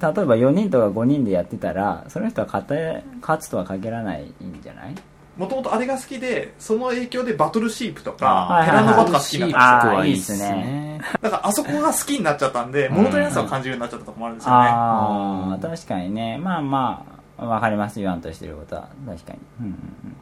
[0.00, 4.94] 例えば4人とか5人でやってたらその人は勝て勝つとは限らないんじゃない？
[5.36, 11.00] もともとあれが好きでその影響でバトルシープとあかテラノバとか好きになったんですいいっすね。
[11.22, 14.68] だからあそこが好きになっちゃったんで物足りなさを感じるようになっちゃったとこもあるんですよね。
[14.68, 16.38] ああ確かにね。
[16.38, 17.04] まあま
[17.38, 18.00] あわかります。
[18.00, 19.38] 言わんとしてることは確かに。
[19.60, 20.16] うんうんうん。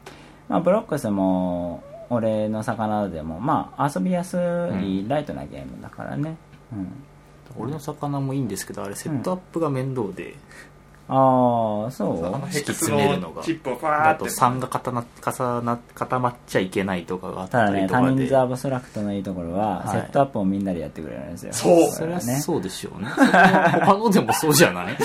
[0.49, 4.37] まあブロックスも俺の魚でもまあ遊びやす
[4.83, 6.35] いライトなゲームだからね。
[6.71, 7.03] うん
[7.59, 10.35] 俺の魚もいいんですけどあれセットアップが面倒で、
[11.09, 12.25] ああそう？
[12.25, 13.37] あのヘクス突き詰めるのが。
[13.37, 14.25] のチップをファーって。
[14.25, 18.07] 3が固な重な固まっちゃいけないとかがあっただねりとかで。
[18.07, 19.89] 他人数アブストラクトのいいところは、はい。
[19.89, 21.53] セットアップをみんなでやってくれるんですよ。
[21.53, 21.91] そう。
[21.91, 23.07] それはねそうでしょうね。
[23.15, 24.93] それは他のでもそうじゃない？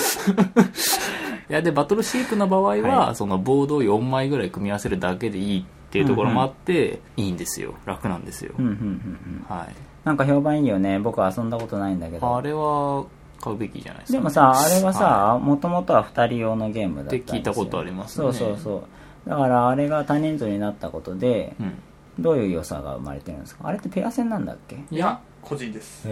[1.49, 7.75] いやでバトルシープの場合は、はそのボードを4枚ぐらい組み合わせるだけでいいっていうところもあって、いいんですよ。
[7.85, 9.57] 楽なんですよ、うんうんうんうん。
[9.57, 10.99] はいなんか評判いいよね。
[10.99, 12.35] 僕は遊んだことないんだけど。
[12.35, 13.05] あれは
[13.41, 17.23] 買うべきじゃないですか、ね、でもさあれははさもともとは2人用のゲームだったんですよ。
[17.23, 18.25] って聞いたことありますね。
[18.25, 18.83] そうそうそ
[19.25, 19.29] う。
[19.29, 21.73] だからあれが多人数になったことでうん。
[22.19, 23.67] どういう良さが生まれてるんですか？
[23.67, 24.77] あれってペア戦なんだっけ？
[24.91, 26.07] いや個人です。
[26.07, 26.11] へ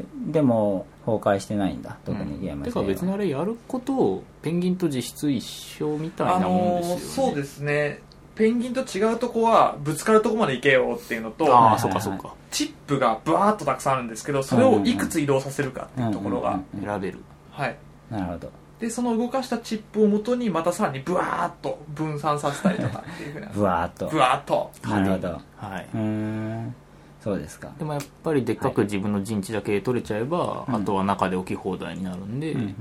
[0.00, 1.98] えでも崩壊してないんだ。
[2.06, 2.74] 特にゲーム性は。
[2.76, 8.02] てか別にあれやることをペンギンと実質一緒みたいあなもんのーですよね、そうですね
[8.36, 12.34] ペンギンと違うとこはぶつかるとこまで行けよっていうのとああはいはいそうかそうか。
[12.50, 17.18] チップがブワーッとたくさんあるんですけどそれをいくつ移動させるかっていうところが、うんうんうん選べる。
[17.50, 17.76] はい。
[18.10, 18.50] なるほど。
[18.78, 23.48] でその動かしたチップをもとにまたさらにブワーッと分散させたりとかっていうふうな。
[23.48, 24.06] ブワーっと。
[24.08, 24.70] ブワーッと。
[24.82, 25.28] なるほど。
[25.56, 26.00] はい、うー。
[26.00, 26.74] ん
[27.22, 27.70] そうですか。
[27.78, 30.74] でもやっぱりでっかく自分の陣地だけ取れちゃえば、うん。
[30.74, 32.74] あとは中で置き放題になるんで、うんうん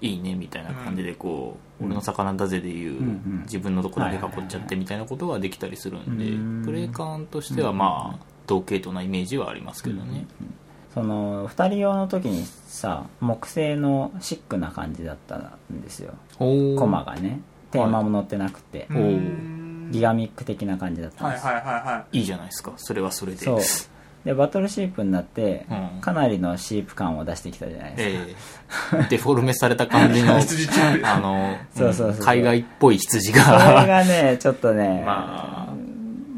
[0.00, 3.00] いいねみたいな感じでこう、俺の魚だぜでいう、
[3.42, 10.26] 自分のとこだけ囲っちゃってみたいなことができたりするんで、うんプレイ感としてはまあ同系統なイメージはありますけどね、
[10.92, 15.36] その2人用の時にさ木製のシックな感じだった
[15.72, 16.14] んですよ。
[16.38, 17.40] おコマがね。
[17.70, 18.86] テーマも載ってなくて、
[19.90, 22.72] ギガミック的な感じだったんです、はいはいはいはいいいじゃないですか。
[22.76, 23.38] それはそれで。
[23.38, 23.60] そう
[24.24, 26.00] でバトルシープになって、うん。
[26.00, 28.58] かなりのシープ感を出してきたじゃないです
[28.90, 29.06] か、ええ。
[29.10, 32.24] デフォルメされた感じの 羊チップですあのそうそうそう。
[32.24, 35.74] 海外っぽい羊それががねちょっとね、 まあ。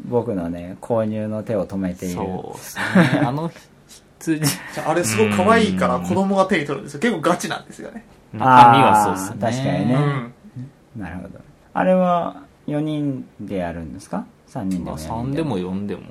[0.09, 2.15] 僕のね購入の手を止めている。
[2.15, 2.83] そうですね。
[3.25, 3.51] あの
[4.19, 4.39] 羊。
[4.41, 6.99] じゃああれすごい可愛いから子供が手に取るんですよ。
[6.99, 8.05] 結構ガチなんですよね。
[8.33, 9.37] 中身はそうですね。
[9.41, 10.33] あー確かにうねん。
[10.97, 11.39] なるほど。
[11.73, 16.01] あれは4人でやるんですか？3人でまあも4 3人でも4でも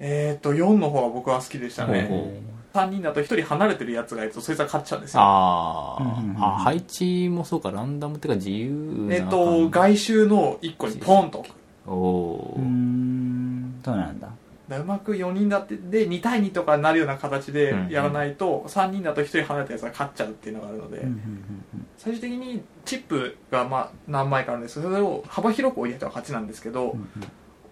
[0.00, 2.44] えっ、ー、と4の方が僕は好きでしたね。
[2.74, 5.20] 3人だと1人離れてるやつがいるとそいつは勝っちゃうんですよ。
[5.22, 8.70] あー、うんうんうんあ配置もそうかランダムっていうか自由
[9.08, 11.44] なえっ、と外周の1個にポンと。
[11.86, 14.28] おおうーんそうなんだ。
[14.68, 26.94] うまく4人だってで2対2とかになるような形でやらないと、3人だと1人離れたやつが勝っちゃうっていうのがあるので、うんうんうん最終的にチップがまあ何枚かあるんですけどそれを幅広く置いた人が勝ちなんですけど、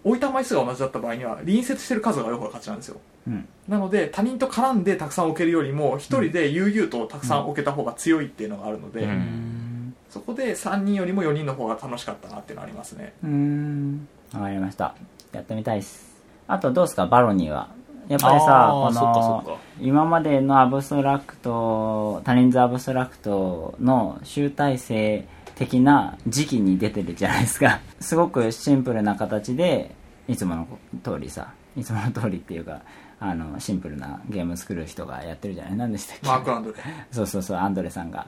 [0.05, 3.01] 置いた枚数が同じだった場合には隣接してる数が多い方が勝ちなんですよ。
[3.27, 3.47] うん。
[3.67, 9.09] なので他人と絡んでたくさん置けるよりも1人で悠々とたくさん置けた方が強いっていうのがあるので、うん。
[9.09, 13.11] うんそこで3人よりも4人の方が楽しかったなっていうのはありますね。
[13.21, 14.07] うーん。
[14.33, 14.95] わかりました。
[15.33, 16.15] やってみたいっす。
[16.47, 17.05] あとどうですか？
[17.05, 17.67] バロニーは。
[18.07, 27.79] やっぱりさあこのか今までのアブストラクト多人数アブストラクトの集大成的な時期に出てるじゃないですか。
[27.99, 29.95] すごくシンプルな形で
[30.27, 30.67] いつもの
[31.03, 32.81] 通りさいつもの通りっていうか
[33.19, 35.75] あのシンプルなゲーム作る人がやってるじゃない？
[35.77, 36.27] 何でしたっけ？
[36.27, 36.77] マーク・アンドレ。
[37.11, 38.27] そうそうそうアンドレさんが。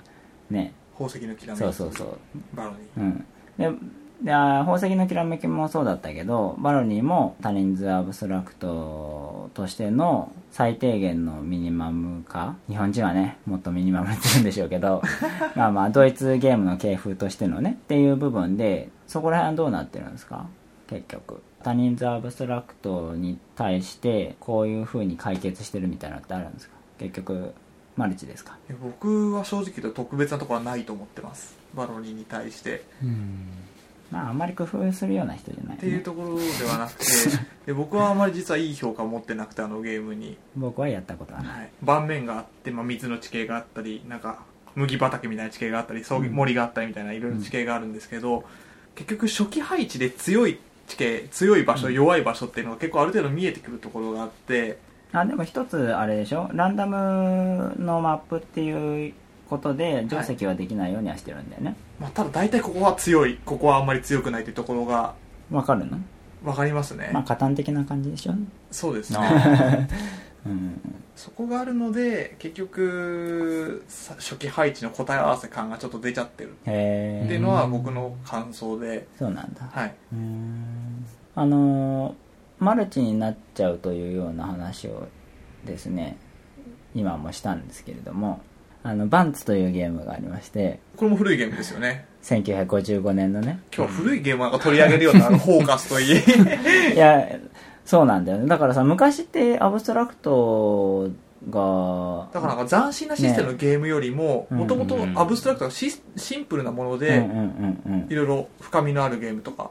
[0.49, 0.73] ね。
[0.93, 2.17] 宝石のきらめきそうそうそう。
[2.53, 3.25] バロニうん、
[3.57, 3.69] で
[4.23, 15.03] であ宝石のきらめきもそうだったけどバロニーも多人数アブストラクトとしての最低限のミニマム化日本人はねもっとミニマムって言うんでしょうけど
[15.55, 20.47] まあまあドイツゲームの系風としてのねっていう部分でそこら辺はどうなってるんですか？
[20.87, 21.41] 結局。
[21.63, 26.75] 多人数アブストラクトに対してこういう風に解決してるみたいなのってあるんですか？
[26.97, 27.53] 結局
[27.95, 28.57] マルチですか？
[28.69, 31.55] ー僕は正直言うと特別なところはないと思ってます。
[31.75, 32.83] バロニーに対して
[34.11, 37.05] まああんまり工夫するような人じゃない、っていうね、ところではなくて
[37.67, 41.59] で僕はあまり実はいい評価を持ってなくてあのゲームに、僕はやったことはない。
[41.59, 44.39] はい、盤面があって、まあ、水の地形があったりなんか
[44.75, 48.43] 麦畑みたいな地形があったり森があったりみたいないろいろ地形があるんですけど、
[48.95, 51.93] 結局初期配置で強い地形強い場所、うん。
[51.93, 54.77] 弱い場所っていうのが結構ある程度見えてくるところがあって。
[55.13, 56.49] あでも一つあれでしょ？
[56.53, 59.13] ランダムのマップっていう
[59.47, 61.75] ことで定石はできないようにはしてるんだよね。
[61.99, 63.39] まあ、ただ大体ここは強い。
[63.45, 65.15] ここはあんまり強くないというところが
[65.51, 65.97] わ、かるの？
[66.43, 68.33] 分かりますね、まあ加担的な感じでしょ？
[68.71, 69.17] そうですね。
[69.19, 69.87] あ
[70.45, 70.79] うん。
[71.15, 76.51] そこがあるので結局さ初期配置の答え合わせ感がちょっと出ちゃってる。
[76.51, 79.67] っていうのは僕の感想で、そうなんだ。
[79.71, 79.95] はい、
[81.35, 82.13] あのー
[82.59, 85.07] マルチになっちゃうというような話を
[85.63, 86.17] ですね
[86.95, 88.41] 今もしたんですけれども
[88.87, 92.05] あのバンツというゲームがありましてこれも古いゲームですよね。
[92.23, 93.59] 1955年のね。
[93.75, 96.15] 今日は古いゲームなんか取り上げるようなあのフォーカスといい。
[96.95, 97.27] いや
[97.83, 98.47] そうなんだよね。
[98.47, 101.09] だからさ昔ってアブストラクト
[101.49, 104.57] がだからなんか斬新なシステムのゲームよりもね。
[104.57, 105.19] もともとうん。
[105.19, 108.07] アブストラクトがシシンプルなものうんでうんうんうん。
[108.09, 109.69] いろいろ深みのあるゲームとか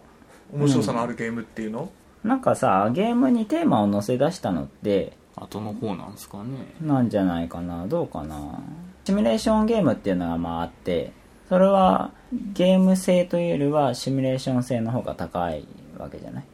[0.52, 1.90] 面白さのあるゲームっていうの、
[2.22, 6.44] なんかさゲームにテーマを載せ出したのって後の方なんですかね。
[6.80, 7.86] なんじゃないかな。
[7.86, 8.60] どうかな
[9.06, 11.12] シミュレーションゲームっていうのがまああって
[11.48, 12.10] それは
[12.54, 15.64] ゲーム性というよりはシミュレーション性の方が高い
[15.96, 16.44] わけじゃない？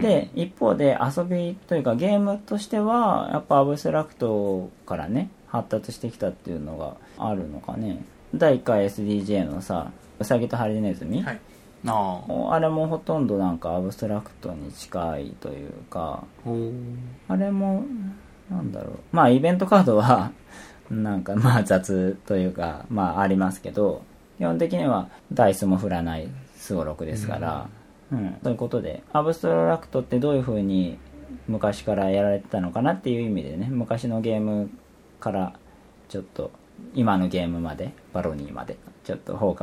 [0.00, 8.02] で一方で遊びというかゲームとしてはやっぱアブストラクトからね発達してきたっていうのがあるのかね？
[8.34, 11.40] 第1回 SDJ のさうさぎとハリネズミ、はい。
[11.86, 12.54] ああ。
[12.54, 16.24] あれもほとんどなんかアブストラクトに近いというか
[17.28, 17.84] あれも
[18.50, 18.98] なんだろう。
[19.12, 20.32] まあイベントカードは
[20.90, 24.02] なんかまあ雑というかまあありますけど
[24.38, 27.68] 基本的にはダイスも振らないすごろくですから、
[28.12, 28.32] うん。
[28.42, 30.98] ということでアブストラクトってどういう風に
[31.46, 34.70] 昔からやられてたのかなっていう意味でね昔のゲーム
[35.20, 35.54] から
[36.08, 36.50] ちょっと
[36.94, 39.54] 今のゲームまでバロニーまでちょっと包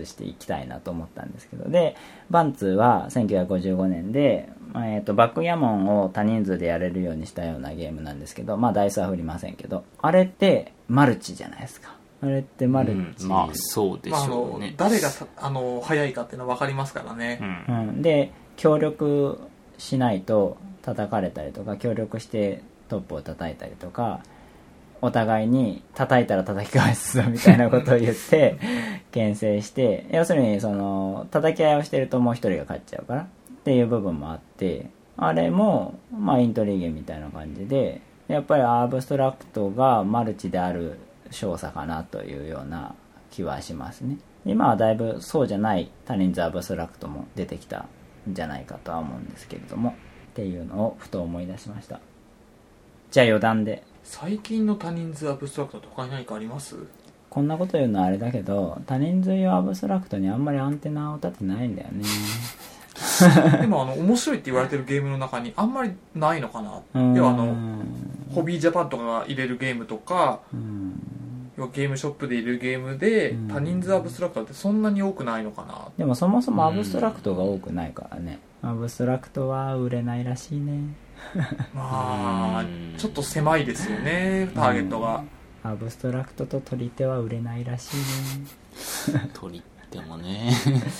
[0.00, 1.68] 括していきたいなと思ったんですけど。
[1.68, 1.96] で
[2.30, 11.96] バンツは1955年で、えー、とバックギャモンを多人数でやれるようにしたようなゲームなんですけどまあダイスは振りませんけどあれってマルチじゃないですか。
[12.22, 17.88] あれってマルチ、うんまあそうでしまあ、あょうね、の誰がさあの早いかっていうのは分かりますからね、うん。
[17.88, 19.40] うん、で協力
[19.78, 24.20] しないと叩かれたりとか協力してトップを叩いたりとか
[25.02, 28.56] お互いに叩いたら叩き返すぞみたいなことを言って
[29.10, 33.26] 牽制して要するにその叩き合いをしてるともう一人が勝っちゃうからっ
[33.64, 34.86] ていう部分もあって
[35.16, 40.98] あれもまあイントリーゲみたいな感じでやっぱりアブストラクトがマルチである
[41.30, 42.94] 証左かなというような
[43.30, 44.18] 気はしますね。
[44.44, 47.86] 今はだいぶそうじゃない多人数アブストラクトも出てきた
[48.28, 52.00] んじゃないかとは思うんですけれどもっていうのをふと思い出しました。
[53.10, 53.82] じゃあ余談で。
[54.14, 56.76] 最近の多人数アブストラクトと他に何かあります？
[57.30, 62.04] こんなこと言うのはあれだけど多人数用アブストラクトにあんまりアンテナを立てないんだよね。
[63.62, 66.82] でもあの面白いって言われてるゲームの中にあんまりないのかな？
[66.94, 67.14] うん。
[67.14, 67.56] 要はあの
[68.34, 70.92] ホビージャパンとかが入れるゲームとかうん
[71.56, 73.48] 要はゲームショップで入れるゲームでうん。
[73.48, 75.88] 多人数アブストラクトってそんなに多くないのかな？
[75.96, 78.40] でもそもそもアブストラクトが多くないからね。
[78.60, 80.80] アブストラクトは売れないらしいね
[81.74, 82.94] まあうん。
[82.96, 85.24] ちょっと狭いですよねターゲットが。
[85.64, 87.96] アブストラクトとトリテは売れないらしい
[89.12, 89.28] ね。
[89.34, 90.52] トリテもね。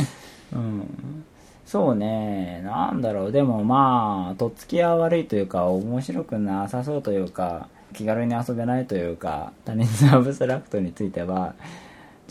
[0.52, 1.24] うん。
[1.66, 2.62] そうね。
[2.64, 3.32] なんだろう。
[3.32, 11.54] でもまあとっつきは悪いというか面白くなさそうというか気軽に遊べないというか多人数アブストラクトについては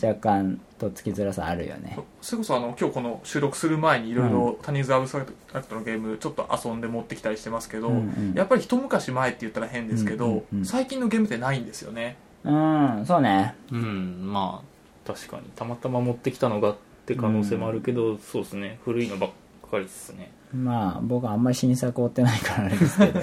[0.02, 1.96] 若干とっつきづらさあるよね。
[2.20, 5.18] それこそあの今日この収録する前にいろいろ他人数アブスト
[5.52, 8.34] ラクトのゲームちょっと遊んで持ってきたりしてますけど、うんうん。
[8.34, 10.64] やっぱり一昔前って言ったら変ですけど、うんうんうん。
[10.64, 12.16] 最近のゲームってないんですよね。
[12.42, 13.54] うんそうね。
[13.70, 15.44] うんまあ確かに。
[15.54, 16.76] たまたま持ってきたのがっ
[17.06, 18.80] て可能性もあるけど、そうですね。
[18.84, 19.30] 古いのばっ
[19.70, 20.32] かりですね。
[20.52, 23.20] まあ僕はあんまり新作追ってないからあれですけど、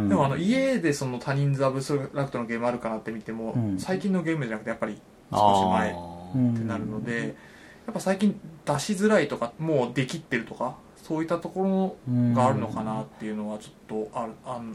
[0.00, 0.08] うん。
[0.08, 3.78] でもあの家でその他人数アブストラクトのゲームあるかなって見ても、うん。
[3.78, 4.98] 最近のゲームじゃなくてやっぱり
[5.30, 7.34] 少し前ってなるので、
[7.86, 14.32] やっぱ最近出しづらいとかもうできってるとかそういったところがあるのかなっていうのはちょっとある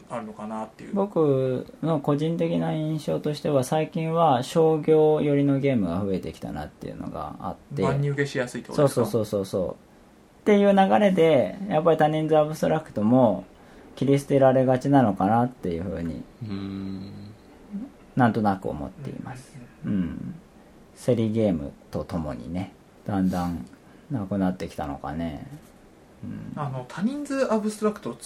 [0.09, 0.93] あるのかなっていう。
[0.93, 7.83] 僕の個人的な印象としては最近は商業寄りのゲームが増えてきたなっていうのがあって。
[7.83, 9.05] 万入受けしやすいってことですか？
[9.05, 9.65] そうそうそうそう。
[9.67, 9.75] そうっ
[10.45, 13.45] ていう流れでやっぱり他人数アブストラクトも
[13.95, 17.11] 切り捨てられがちなのかなっていうふうにうん。
[18.15, 19.57] なんとなく思っています。
[19.85, 20.35] うん
[21.03, 22.73] 競りゲームとともにね
[23.05, 23.65] だんだん
[24.11, 25.47] なくなってきたのかね。
[26.55, 28.17] あの多人数アブストラクトを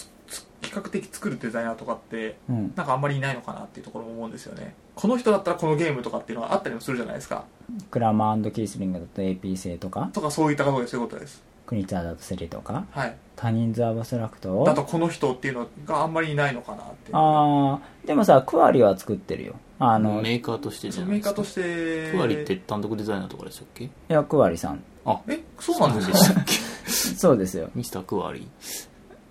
[0.62, 2.72] 比較的作るデザイナーとかってうん。
[2.76, 4.74] なんかあんまりいないのかなっていうところも思うんですよね。
[4.94, 7.44] この人だったらこのゲームとかっていうのがあったりもするじゃないですか。
[7.90, 10.10] クラマーキースリングだと AP 製とか？
[10.12, 11.42] とかそういったことでそういうことです。
[11.66, 12.86] クニチャーだと競りとか？
[12.90, 13.16] はい。
[13.36, 14.64] 他人数アブストラクトを？
[14.64, 17.16] だとこの人っていうのがあんまりいないのかなっていう。
[17.16, 21.40] ああでもさクワリは作ってるよあのいメーカーとしてじゃないですか。
[21.40, 22.12] メーカーとして。
[22.12, 23.88] クワリって単独デザイナーとかでしたっけ？
[24.08, 24.82] やクワリさん。
[25.06, 26.52] あえそうなんですかしたっけ
[26.90, 27.70] そうですよ。
[27.74, 28.46] ミスタークワリ。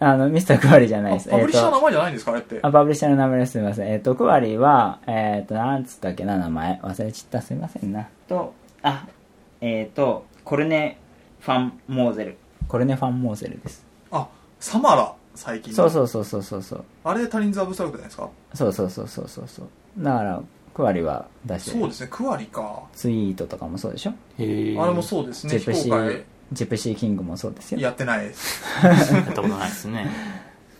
[0.01, 1.29] あのミスタークワリじゃないです。
[1.29, 2.55] あパブリッシャーの名前じゃないんですかあれって。
[2.55, 3.51] とあパブリッシャーの名前です。
[3.51, 6.79] すみませんえっ、とクワリはえっ、となんつったっけな名前。
[6.81, 7.41] 忘れちった。
[7.41, 8.07] すみませんな。
[8.27, 9.05] とあ
[9.61, 10.97] えっ、とコルネ・
[11.41, 12.37] ファン・モーゼル。
[12.67, 13.85] コルネ・ファン・モーゼルです。
[14.09, 14.27] あ
[14.59, 15.75] サマラ最近の。
[15.75, 16.83] そうそうそうそうそうそう。
[17.03, 18.29] あれ他人数アブストラクトじゃないですか？
[18.55, 19.67] そうそうそうそうそうそう
[19.99, 20.41] だから
[20.73, 21.79] クワリは出してる。
[21.79, 22.83] そうですねクワリか。
[22.93, 24.11] ツイートとかもそうでしょ？
[24.37, 26.23] へえあれもそうですねジェプシー
[26.53, 27.79] ジェプシーキングもそうですよ。
[27.79, 28.63] やってないです。
[28.85, 30.07] やったことないですね。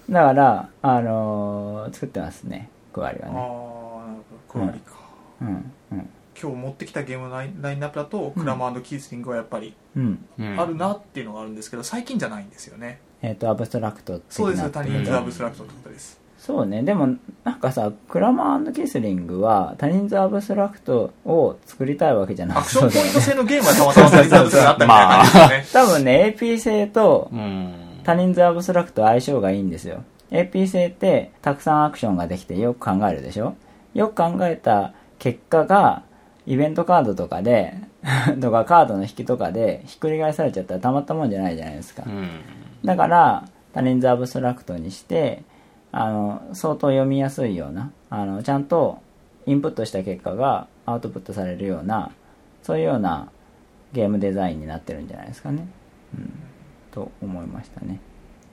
[0.10, 3.34] だからあのー作ってますねクワリはね。
[3.36, 4.94] ああなるほどクワリか、
[5.42, 5.48] うん
[5.92, 6.10] うん。
[6.42, 10.26] 今日持ってきたゲームのラインラインナップだと、クラマーキースリングはやっぱりうん。
[10.40, 13.02] うんあるなっていうのがあるんですけど最近じゃないんですよね。
[13.22, 16.84] えっ、とアブストラクト的そうですな多人数アブストラクトってことですそうね。
[16.84, 27.74] でもなんかさクラマーキスリングは多人数アブストラクトを作りたいわけじゃなアくクションポイント制のゲームはたまたま多人数アブストラクトがあったみたいな感じですよね、 多分ね AP 製とうん。
[28.04, 30.04] 他人数アブストラクト相性がいいんですよ。
[30.32, 33.56] AP 製ってたくさんアクションができてよく考えるでしょ？
[33.94, 36.04] よく考えた結果が
[36.48, 37.74] イベントカードとかで
[38.40, 42.04] とかカードの引きとかでひっくり返されちゃったらたまったもんじゃないじゃないですか。
[42.06, 42.30] うん。
[42.86, 45.44] だから他人数アブストラクトにして
[45.92, 49.02] あの相当読みやすいようなあのちゃんと
[49.46, 52.12] インプットした結果がアウトプットされるような
[52.62, 53.32] そういうような
[53.94, 55.68] ゲームデザインになってるんじゃないですかね、
[56.16, 56.34] うん、
[56.92, 58.00] と思いましたね。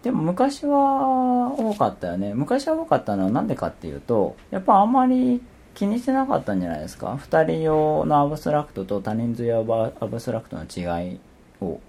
[0.02, 2.32] でも昔は多かったよね。
[2.32, 5.42] 昔は多かったのはなんでかっていうとやっぱあんまり
[5.74, 7.12] 気にしてなかったんじゃないですか。
[7.14, 9.60] 2人用のアブストラクトと多人数用
[10.00, 11.20] アブストラクトの違い
[11.60, 11.80] を。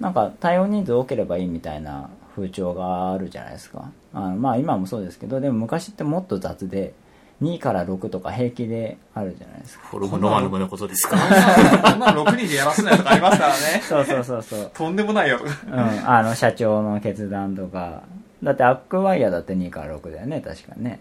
[0.00, 3.90] なんか対応人数多ければいいみたいな風潮があるじゃないですか。
[4.18, 6.94] あのまあ今もそうですけどでも昔ってもっと雑で
[7.42, 9.88] 2から6とか平気であるじゃないですか。
[9.88, 11.18] フォルムロマノブのことですか？
[11.18, 13.82] こんなの6人でやらせないとかありますからね。
[13.86, 14.70] そうそうそうそう。
[14.72, 15.38] とんでもないよ。
[15.42, 18.04] うん、あの社長の決断とか。
[18.42, 21.00] だってアックワイヤーだって2から6だよね確かね。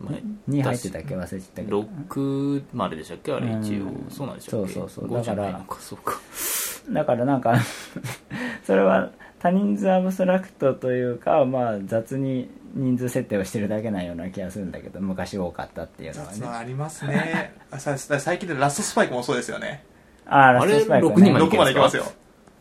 [0.00, 0.14] まあ
[0.48, 1.84] 2入ってたっけ忘れちゃったけど。
[2.10, 3.32] 6まででしたっけ？
[3.32, 3.86] あれ一応。
[3.86, 4.72] うんそうなんでしたっけ？
[4.72, 5.18] そうそうそう。
[5.18, 6.14] 5じゃないだからのかそうか。
[6.90, 7.54] だからなんか
[8.64, 9.10] それは
[9.42, 17.52] 他人数アブストラクトというかまあ雑に人数設定をしてるだけなような気がするんだけど昔多かったっていうのは雑ねなありますね。
[17.72, 19.84] あ さ最近でラストスパイクもそうですよね。
[20.26, 22.04] ああラストスパイク、ね、あれ6人までいきますよ。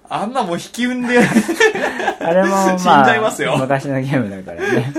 [0.10, 1.20] あんなもう引き運で
[2.20, 3.58] あれも まあ死んじゃいますよ。
[3.60, 4.92] 昔のゲームだからね、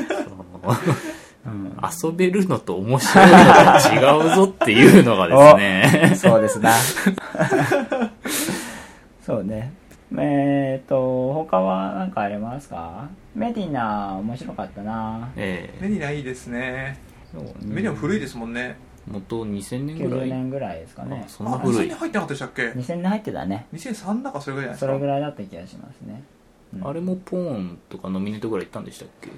[1.45, 1.51] う。
[1.51, 6.15] ん、遊べるのと面白いのが違うぞっていうのがですね。
[6.15, 6.73] そうですな。
[9.27, 9.82] そうね
[10.19, 13.09] えっ、と他は何かありますか？
[13.35, 15.31] メディナ面白かったな。
[15.37, 15.83] ええ。
[15.83, 16.99] メディナいいですね。
[17.33, 17.53] そうね。
[17.65, 18.77] メディナ古いですもんね。
[19.11, 21.23] 元2000年ぐら90い年ぐらいですかね。
[21.27, 23.67] あそんなあ古い2000入ってなかったでしたっけ？2000年入ってたね。
[23.73, 26.23] 2003だかそれぐらいじゃないそれぐですからいだった気がしますね。
[26.75, 26.87] うん。
[26.89, 29.31] あれもポーンとかノミネートぐらい行ったんでしたっけ？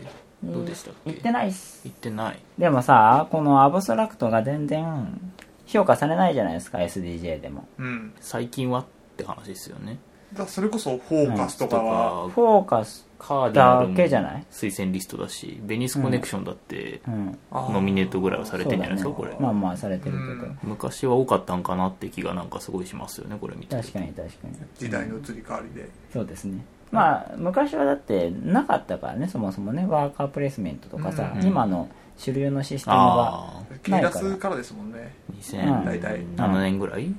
[0.43, 1.11] どうでしたっけ？
[1.13, 1.81] 言ってないっす。
[1.89, 2.39] 行ってない。
[2.59, 5.33] でもさこのアブストラクトが全然
[5.67, 7.67] 評価されないじゃないですか SDJ でも。
[7.79, 8.13] うん。
[8.21, 8.85] 最近はっ
[9.17, 9.99] て話ですよね
[10.35, 14.45] だそれこそフォーカスとかは、フォーカスカーディナルけじゃない？
[14.51, 17.39] 推薦リストだしベニスコネクションだってうん。
[17.53, 19.35] ノミネートぐらいはされてんじゃないですか、これ。
[19.41, 20.59] まあまあされてるけど、うん。
[20.63, 24.55] 昔は多かったんかなって気がなんかすごいしますよねこれ見て確かに確かに。
[24.79, 26.65] 時代の移り変わりで、そうですね。
[26.91, 33.03] まあ昔はだってなかったからねそもそもねワーカープレイスメントとかさ、うん今の主流のシステムが
[33.39, 35.13] あ切り出すからですもんね。
[35.59, 37.15] あ大体2007年ぐらい、うん。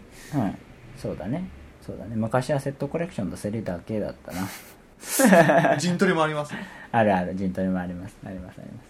[0.97, 1.49] そうだね
[1.85, 2.15] そうだね。
[2.15, 5.77] 昔はセットコレクションとセリだけだったな。
[5.77, 6.53] 陣取りもあります。
[6.53, 7.35] ねあるある。
[7.35, 8.17] 陣取りもあります。
[8.25, 8.85] ありますあります。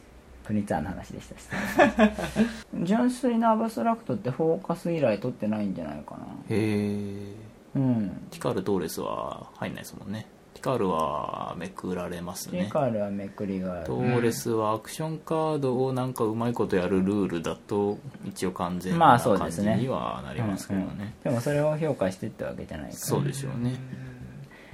[0.45, 2.15] プニッツァーの話でしたし。
[2.83, 6.25] 純粋なアブストラクトってフォーカス以来取ってないんじゃないかな。
[6.49, 8.09] へえうん。
[8.31, 10.27] ティカルトーレスは入んないですもんね
[10.65, 12.67] カールはめくられますね。
[12.71, 13.85] カールはめくりがある。
[13.85, 19.75] トーレスはアクションカードをなんかうまいことやるルールだと一応完全まあな感じそうですね。
[19.75, 21.01] にはなりますけどね,、うん。
[21.01, 22.99] うんでもそれを評価してってわけじゃないから。
[22.99, 23.75] そうでしょうね。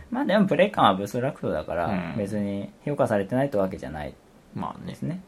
[0.09, 2.17] まあでもプレイ感はアブストラクトだからうん。
[2.17, 4.13] 別に評価されてないってわけじゃない
[4.55, 4.93] まあね。
[4.93, 5.21] ですね。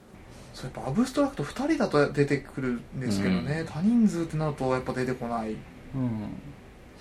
[0.53, 5.55] そうやっぱアブストラクト2人だと出てくるんですけどね、多人数ってなるとやっぱ出てこない、う
[5.97, 6.29] ん。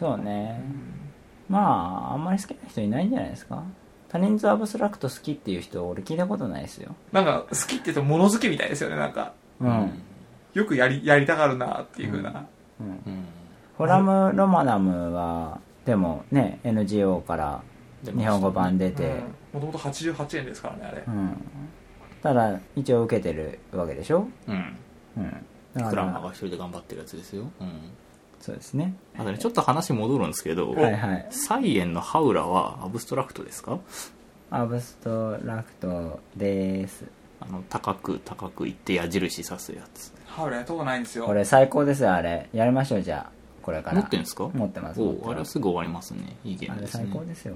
[0.01, 0.61] そうね
[1.49, 3.63] まああんまり好きな人いないんじゃないですか。
[4.09, 6.95] 他人数アブストラクト好きっていう人俺聞いたことないですよ。
[7.13, 9.33] なんか好きって言うと物好きみたいですよねなんか。
[9.61, 10.03] うん、
[10.55, 12.47] よくやりやりたがるなっていうふうな、
[12.81, 12.87] うん。
[12.87, 13.25] うん。
[13.77, 17.63] フォラムロマナムはでもね NGO から
[18.05, 19.21] 日本語版出て、
[19.53, 21.37] もともと88円ですからねあれ、うん。
[22.23, 24.27] ただ一応受けてるわけでしょ？
[24.47, 24.77] うん。
[25.17, 25.47] うん。
[25.75, 27.71] だクラマからが一人で頑張ってるやつですよ、うん、
[28.43, 28.95] そうですね。
[29.17, 31.27] あとねちょっと話戻るんですけど、はいはい。
[31.31, 33.79] サイエンのハウラはアブストラクトですか？
[34.51, 37.07] アブストラクトです。
[37.41, 40.13] あの高く高く行って矢印刺すやつ。
[40.27, 41.25] ハウルやったことないんですよ。
[41.25, 42.49] これ最高ですよあれ。
[42.53, 43.33] やりましょうじゃあ。
[43.63, 43.99] これから。
[43.99, 44.51] 持ってんですか？
[44.53, 45.29] 持ってますお持ってます。
[45.29, 46.37] うあれはすぐ終わりますね。
[46.45, 47.05] いいゲーあれムですね。
[47.09, 47.55] 最高ですよ、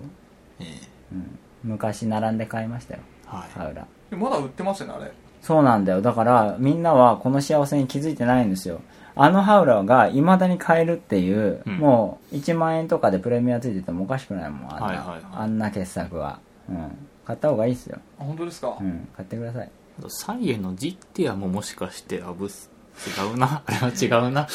[0.60, 0.66] ええ。
[1.12, 3.00] うん、昔並んで買いましたよ。
[3.26, 3.58] はい。
[3.58, 3.86] ハウラ。
[4.16, 5.12] まだ売ってますよねあれ。
[5.42, 6.00] そうなんだよ。
[6.02, 8.80] だからみんなはこの幸せに気づいてないんですよ
[9.16, 11.78] あのハウラがいまだに買えるっていう、うん。
[11.78, 15.20] もう1万円とかでプレミアついててもおかしくないもんあんな,、はいはいはい。
[15.32, 16.38] あんな傑作は、
[16.68, 19.70] うん、買った方がいいですよ、あ本当ですか、うん、買ってください。
[20.08, 22.70] サイエンのジッティアももしかしてアブス
[23.20, 23.62] 違うな。
[23.66, 24.46] あれは違うな。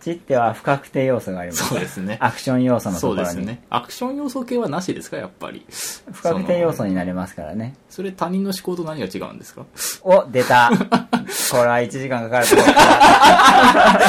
[0.00, 1.68] チッテは不確定要素があります。
[1.68, 2.18] そうですね。
[2.20, 3.62] アクション要素のとそうころに、ですね。
[3.70, 5.16] アクション要素系はなしですか？
[5.16, 5.64] やっぱり。
[6.12, 7.74] 不確定要素になりますからね。
[7.88, 9.64] それ他人の思考と何が違うんですか？
[10.02, 10.70] お出た。
[11.50, 14.00] これは1時間かかると思った。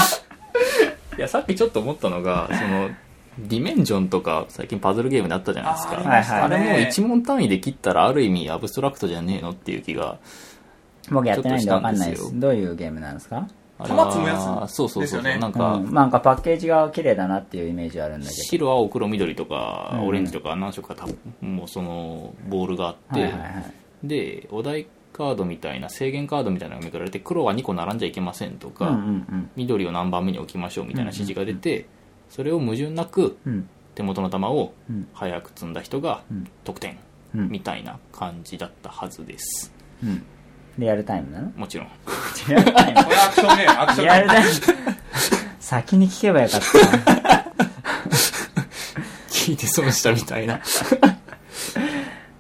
[1.18, 2.90] いやさっきちょっと思ったのがその
[3.40, 5.88] ディメンジョンとか最近パズルゲームであったじゃないです
[6.30, 6.44] か。
[6.46, 10.18] あれもう一問単位で切ったらある意味アブストラクトじゃねえのっていう気が
[11.12, 12.40] 僕やってないんで分かんないです。
[12.40, 13.48] どういうゲームなんですか？
[13.78, 14.40] 玉積むやつ？
[14.42, 15.38] そうそうそうそう、ですよね。
[15.38, 20.08] なんか、うん、なんかパッケージが綺麗だなっていうイメージはあるんだけ白青黒緑とかうん。
[20.08, 23.74] オレンジとか何色か多分もうそのボールがあって、どはいはいはい。
[24.08, 28.98] でお題カードみたいな制限カードみたいなのがめくられて黒は2個並んじゃいけませんとか、うんう
[29.36, 31.86] ん緑を何番目に置きましょうみたいな指示が出て、
[32.30, 35.08] それを矛盾なくうんうん手元の球をうん。
[35.14, 36.48] 早く積んだ人がうん。
[36.64, 36.98] 得点
[37.34, 37.50] うん。
[37.50, 39.74] みたいな感じだったはずです。
[40.04, 40.24] うん
[40.78, 41.52] リアルタイムなの？
[41.56, 41.88] もちろん。
[42.48, 43.04] リアルタイム。
[43.04, 44.06] これアクションゲームアクション。
[44.06, 44.50] リアルタイム。
[45.60, 47.32] 先に聞けばよかった。
[47.34, 47.46] な
[49.30, 50.62] 聞いて損したみたいな。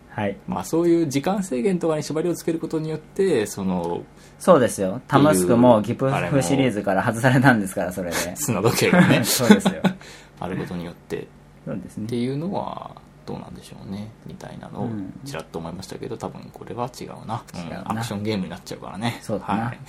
[0.09, 0.37] はい。
[0.47, 4.03] まあそういう時間制限とかに縛りをつけることによってその
[4.39, 5.01] そうですよ。
[5.07, 8.15] タムスクもギプフシリーズから外されたんですからそれで。
[8.35, 9.23] 砂時計がね。
[9.23, 9.81] そうですよ。
[10.39, 11.21] あることによって。
[11.21, 11.25] っ
[11.65, 12.07] そうですね。
[12.07, 12.91] ていうのは
[13.25, 15.13] どうなんでしょうねみたいなのをうん。
[15.25, 17.43] ちらっと思いましたけど多分これは違うな。
[17.53, 17.91] うん違うな。
[17.91, 19.19] アクションゲームになっちゃうからね。
[19.21, 19.65] そうだな。
[19.65, 19.79] はい、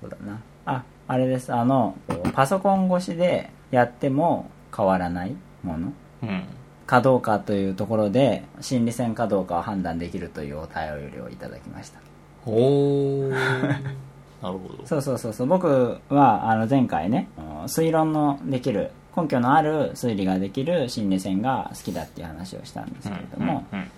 [0.00, 0.40] そうだな。
[0.66, 1.52] ああれです。
[1.52, 1.96] あの
[2.32, 5.92] パソコン越しでやっても変わらないもの？
[6.22, 6.44] うん。
[6.86, 12.00] かどうかというところで心理戦かどうかを判断できるというお便りをいただきました。
[12.46, 13.30] おー。
[14.42, 14.86] なるほど。
[14.86, 15.46] そうそうそうそう。
[15.46, 17.28] 僕はあの前回ね
[17.66, 23.90] 推論のできる根拠のある推理ができる心理戦が好きだっていう話をしたんですけれども、うんうん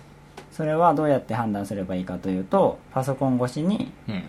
[0.57, 4.23] それはどうやって判断すればいいかというとパソコン越しにうん。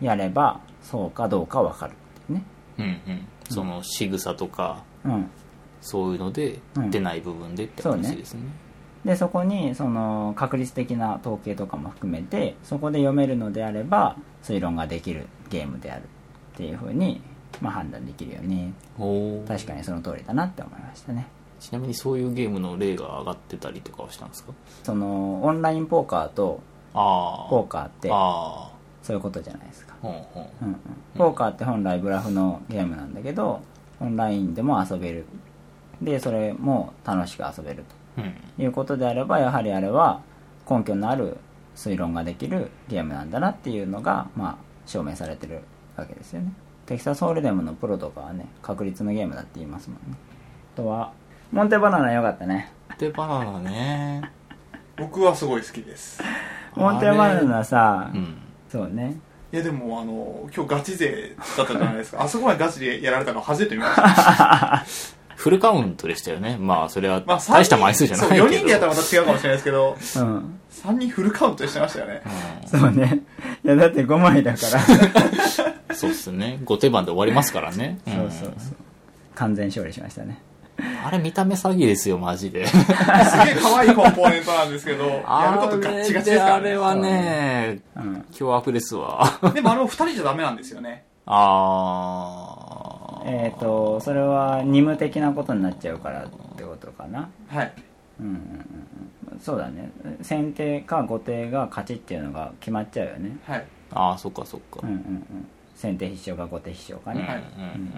[0.00, 1.94] やればそうかどうか分かるっ
[2.26, 2.44] ていうね。
[2.78, 3.28] うんうん。
[3.48, 5.30] その仕草とかうん。
[5.80, 6.90] そういうのでうん。
[6.90, 8.08] 出ない部分でってそうね。
[8.08, 8.40] 話ですね。
[9.04, 16.02] でそこにその確率的な統計とかも含めてそこで読めるのであれば推論ができるゲームである
[16.54, 17.20] っていうふうに、
[17.60, 18.72] まあ、判断できるよね
[19.46, 21.26] 確かにその通りだなって思いましたね。
[21.60, 24.52] ちなみにそういうゲームの例が上がってたりとかはしたんですか？
[24.82, 26.60] そのオンラインポーカーと
[26.92, 28.70] ポーカーってあ
[29.02, 33.60] そういうことじゃないですか、ポーカーって本来ブラフのゲームなんだけど
[34.00, 35.24] オンラインでも遊べる。
[36.02, 37.84] でそれも楽しく遊べる
[38.18, 38.34] うん。
[38.62, 40.20] いうことであればやはりあれは
[40.68, 41.38] 根拠のある
[41.76, 45.60] 推論ができるゲームなんだなっていうのが、まあ、証明されてる
[45.96, 46.52] わけですよね
[46.86, 50.16] テキサスホールデムのプロとかはね確率のゲームだって言いますもんね。
[50.74, 51.12] あとは？
[51.52, 52.72] モンテバナナ良かったね。
[52.98, 54.30] でバナナね。
[54.96, 56.22] 僕はすごい好きです。
[56.76, 58.36] モンテバナナさ、うん。
[58.70, 59.16] そうね。
[59.52, 62.22] いやでもあの今日ガチ勢だったじゃないですか。
[62.24, 64.84] あそこまでガチでやられたの初めて見ました。
[65.36, 66.56] フルカウントでしたよね。
[66.58, 69.96] まあそれはまあ大した枚数じゃないけど、そう4人でやったらまた違うかもしれないですけど。
[70.16, 70.60] うん。
[70.70, 72.22] 3人フルカウントしてましたよね。
[72.66, 73.20] そうね。
[73.64, 75.64] いやだって5枚だから。
[75.66, 76.60] うんそうっすね。
[76.64, 78.76] 後手番で終わりますからね、ん そうそうそう。
[79.34, 80.40] 完全勝利しましたね。
[81.04, 82.66] あれ見た目詐欺ですよマジで。
[82.66, 82.86] すげえ
[83.60, 89.38] 可愛いコンポーネントなんですけどやることガッチガチですからねあれはねうん凶悪ですわ。
[89.54, 91.04] でもあれも2人じゃダメなんですよね。
[91.26, 93.26] あー。
[93.26, 97.28] えっ、とそれは任務的なことになっちゃうからってことかな。
[97.48, 97.72] はい。
[98.20, 98.38] うんうんうん
[99.32, 99.40] うん。
[99.40, 99.90] そうだね。
[100.22, 103.36] 先手か後手が勝ちっていうのが決まっちゃうよね。
[103.46, 103.64] はい。
[103.92, 105.48] ああそっかそっか、うんうんうん
[105.84, 107.42] 先手必勝か後手必勝かね、はい
[107.76, 107.90] うん。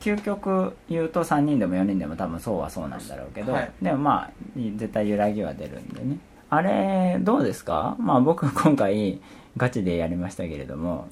[0.00, 3.70] 究極言うと3人でも4人でも多分そうはそうなんだろうけど、はい。
[3.82, 4.30] でもまあ
[4.76, 6.18] 絶対揺らぎは出るんでね。
[6.50, 7.96] あれどうですか？
[7.98, 9.20] まあ僕今回
[9.56, 11.08] ガチでやりましたけれども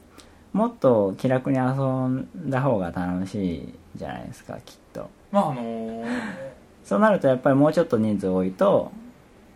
[0.52, 5.10] もっと気楽に遊んだ方が楽しいじゃないですかきっと。
[5.30, 6.06] まああのー
[6.84, 8.90] そうなるとやっぱりもうちょっと人数多いと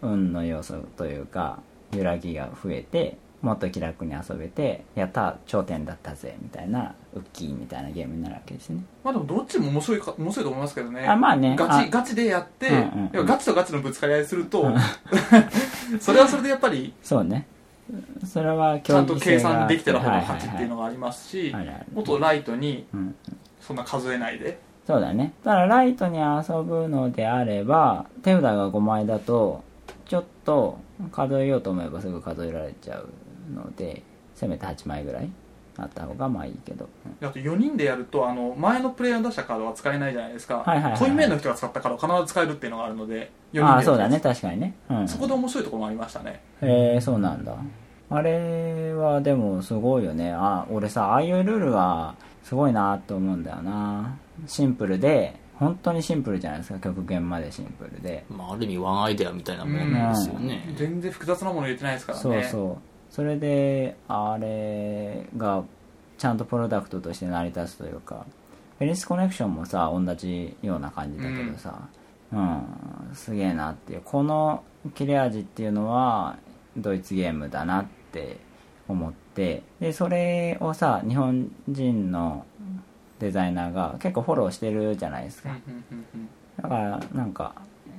[0.01, 1.59] 運の要素というか
[1.93, 8.83] 揺らぎが増えてもっと気楽に遊べてやった頂点だったぜみたいなウッキーみたいなゲームになるわけですね。
[9.05, 11.07] まあでもどっちも面白いか面白いと思いますけどね。
[11.07, 14.73] あまあねあガチガチでやって、うんうんガチとガチのぶつかり合いすると、
[16.01, 17.47] それはそれでやっぱりそうね。
[18.25, 23.15] それはちゃんと計算できてる方が勝ちっていうのがありますしはいはいもっとライトにうん
[23.61, 24.59] そんな数えないで。
[24.87, 25.33] そうだね。
[25.43, 29.65] ただライトに遊ぶのであれば手札が5枚だと
[30.07, 30.79] ちょっと
[31.11, 33.09] 数えようと思えばすぐ数えられちゃう
[33.55, 34.03] ので
[34.35, 35.31] せめて8枚ぐらい
[35.79, 41.01] あった方がまあいいけど、うんあと4人でやるとあの前のプレイヤーの出したカードは使えないじゃないですか、はいはいはいはい。
[41.01, 43.23] 濃いめの人が使ったカードを必ず使えるっていうのがあるので4人
[43.53, 44.21] でやるああそうだね。
[44.21, 46.41] 確かにね、うん、そこで面白いところもありましたね。
[46.63, 47.57] へえそうなんだ。
[48.09, 50.33] あれはでもすごいよね。
[50.33, 54.17] あ俺さああいうルールはすごいなと思うんだよな。
[54.47, 56.79] シンプルで本当にシンプルじゃないですか。
[56.79, 58.25] 極限までシンプルで。
[58.31, 62.23] まあ、ある意味ワンアイデアみたいなもんですよね、全然複雑なもの入れてないですからね。
[62.23, 65.65] そうそうそれであれが
[66.19, 68.27] ちゃんとプロダクトとして成り立つというか
[68.79, 71.89] フェニスコネクションもさ同じような感じだけどさ
[72.31, 74.03] うん、すげえなっていう。
[74.05, 74.65] この
[74.95, 76.37] 切れ味っていうのは
[76.77, 78.37] ドイツゲームだなって
[78.87, 82.45] 思ってでそれをさ日本人の
[83.21, 85.51] デザイナーが結構フォローしてるじゃないですか。
[85.51, 86.29] うんうんうんうん。
[86.61, 87.55] だからなんか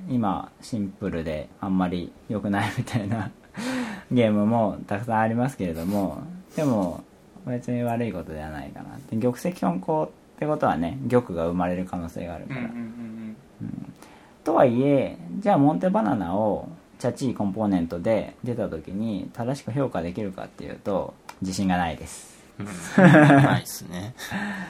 [0.08, 3.32] 今シンプルであんまり良くないみたいな
[4.12, 6.18] ゲームもたくさんありますけれども
[6.56, 7.02] でも
[7.46, 9.16] 別に悪いことではないかなって。
[9.16, 13.92] 玉石混交ってことはね玉が生まれる可能性があるから、うんうんうん
[14.44, 22.38] とはいえじゃあモンテバナナをチャチいコンポーネントで出た時に正しく評価できるかっていうと自信がないです。
[22.58, 22.66] うん。
[22.66, 24.14] ないですね。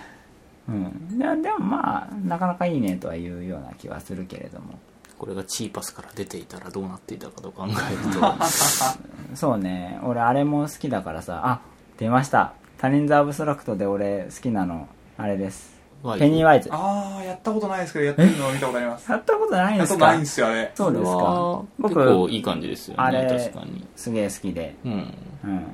[0.69, 1.19] うん。
[1.19, 4.79] ででもまあなかなかいいねとはいうような気はするけれども
[5.19, 8.35] これがチーパスから出ていたらどうなっていたかと考えると。
[9.35, 9.99] そうね。
[10.05, 11.43] 俺あれも好きだからさ。
[11.45, 11.61] あ
[11.99, 12.53] 出ました。
[12.79, 14.89] 他人ズアブストラクトで俺好きなの。
[15.17, 15.77] あれです。
[16.19, 16.69] ペニーワイズ。
[16.73, 19.11] ああやったことないですけどやってるのを見たことあります。
[19.11, 20.73] やったことないんやったことですかないんですよあれ。
[20.77, 21.11] そうですか。
[21.11, 23.03] これは結構いい感じですよね。
[23.03, 23.87] あれ確かに。
[23.97, 24.77] すげえ好きで。
[24.85, 25.15] うん。
[25.45, 25.67] うん。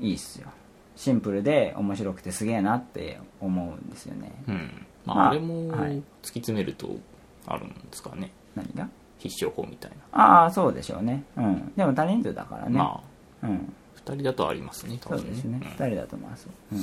[0.00, 0.48] いいっすよ。
[0.96, 4.32] シンプルで面白くてすげえなって思うんですよね。
[4.48, 4.86] うん。
[5.04, 5.90] ままあああれもはい。
[5.90, 6.96] 突き詰めると
[7.46, 8.88] あるんですかね何が？
[9.18, 11.22] 必勝法みたいああそうでしょうね。
[11.36, 11.72] うん。
[11.76, 12.78] でも他人数だからな、ね。
[12.78, 13.00] ま
[13.42, 13.46] あ。
[13.46, 13.72] うん。
[14.04, 15.60] 2人だとありますね多分そうですね。
[15.62, 15.68] うん。
[15.68, 16.48] 2人だと思います。
[16.72, 16.78] うん。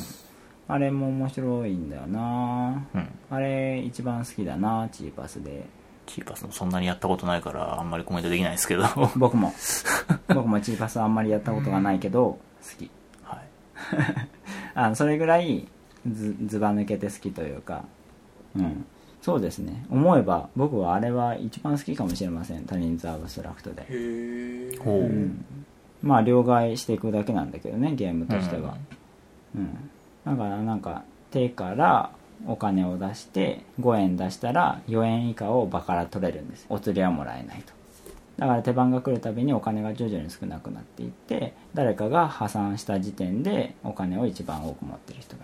[0.69, 2.87] あれも面白いんだよな。
[2.93, 3.09] うん。
[3.29, 5.65] あれ一番好きだなチーパスで。
[6.05, 8.85] チーパスもそんなにやったことないからあんまりコメントできないですけど。
[9.17, 9.53] 僕も。
[10.33, 12.39] 僕もチーパスあんまりやったことがないけど好
[12.77, 12.89] き。
[13.23, 13.39] はい。
[14.75, 15.67] あそれぐらい
[16.09, 17.83] ずずば抜けて好きというか。
[18.55, 18.85] うん
[19.21, 19.85] そうですね。
[19.89, 22.65] 思えば僕はあれは一番好きかもしれません。
[22.65, 23.83] 他人数アブストラクトで。
[23.83, 25.45] へえほう、うん。
[26.01, 28.77] まあ両替していくだけなんだけどねゲームとしては。
[29.55, 29.89] うん、
[30.25, 32.11] だからなんか手から
[32.47, 36.65] お金を出して5円出したら4円以下を場から取れるんです。
[36.69, 37.73] お釣りはもらえないと。
[38.37, 45.43] だから手番が来るたびにお金が徐々に少なくなっていって誰かが破産した時点でお金を一番多く持ってる人が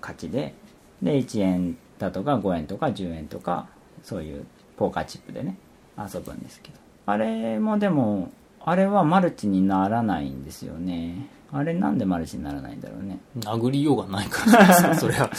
[0.00, 0.54] 勝ちで。
[1.00, 3.68] で1円だとか5円とか10円とか
[4.02, 4.44] そういう
[4.76, 5.56] ポーカーチップでね
[5.96, 6.78] 遊ぶんですけど。
[7.06, 8.30] あれもでも
[8.64, 11.26] あれはマルチにならないんですよね。
[11.52, 13.18] あれなんでマルチにならないんだろうね。
[13.40, 15.30] 殴りようがないからですか それは。
[15.32, 15.36] お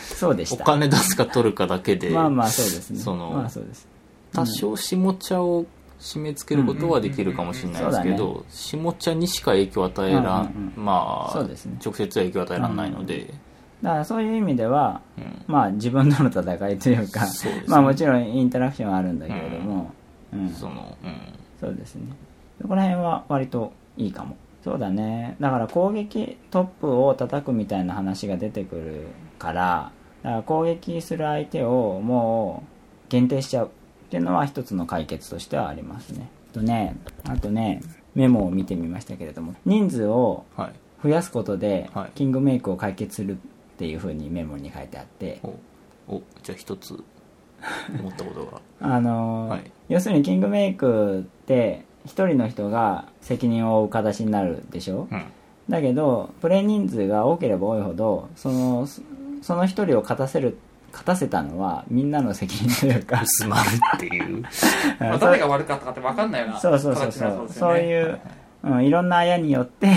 [0.00, 0.64] そうでした。
[0.64, 2.98] 金出すか取るかだけでまあまあそうですね。
[2.98, 3.86] そのまあそうです。
[4.32, 5.66] 多少下茶を
[6.00, 8.14] 締め付けることはできるかもしれないですけうん。
[8.14, 10.84] うんうんど下茶にしか影響を与えらん、うんうんうん。
[10.84, 11.54] まあね。
[11.84, 13.34] 直接は影響を与えられないので、
[13.82, 15.44] だからそういう意味ではうん。
[15.46, 17.30] まあ自分との戦いというかね。
[17.66, 19.92] まあもちろんインタラクションはあるんだけれども、
[20.32, 20.48] うん。
[20.50, 21.16] そのうん。
[21.60, 22.04] そうですね。
[22.60, 24.36] そこら辺は割といいかも。
[24.62, 25.36] そうだね。
[25.40, 29.06] だから攻撃トップを叩くみたいな話が出てくる
[29.38, 29.90] から
[30.22, 32.62] だから攻撃する相手をも
[33.06, 33.68] う限定しちゃうっ
[34.08, 36.30] ていうのは一つの解決としてはありますね。
[36.52, 37.80] あとねあとね
[38.14, 40.72] メモを見てみましたけれども人数をはい。
[41.02, 42.10] 増やすことではい。
[42.14, 43.38] キングメイクを解決する
[43.74, 45.40] っていうふうにメモに書いてあって。
[45.42, 45.58] お
[46.08, 47.02] おじゃあ一つ
[47.98, 48.60] 思ったことが。
[48.96, 49.70] あのーはい。
[49.88, 55.22] 要するにキングメイクって一人の人が責任を負う形になるでしょ、うん。
[55.68, 59.02] だけどプレイ人数が多ければ多いほどそのそ
[59.42, 60.56] その一人を勝たせる
[60.92, 63.22] 勝たせたのはみんなの責任というか。
[63.22, 64.42] 薄まるっていう。
[65.00, 67.30] まあ誰が悪かったかって分かんないようなそうそうそうそう。
[67.30, 68.20] ねそういう、
[68.64, 69.88] うん、いろんなあやによって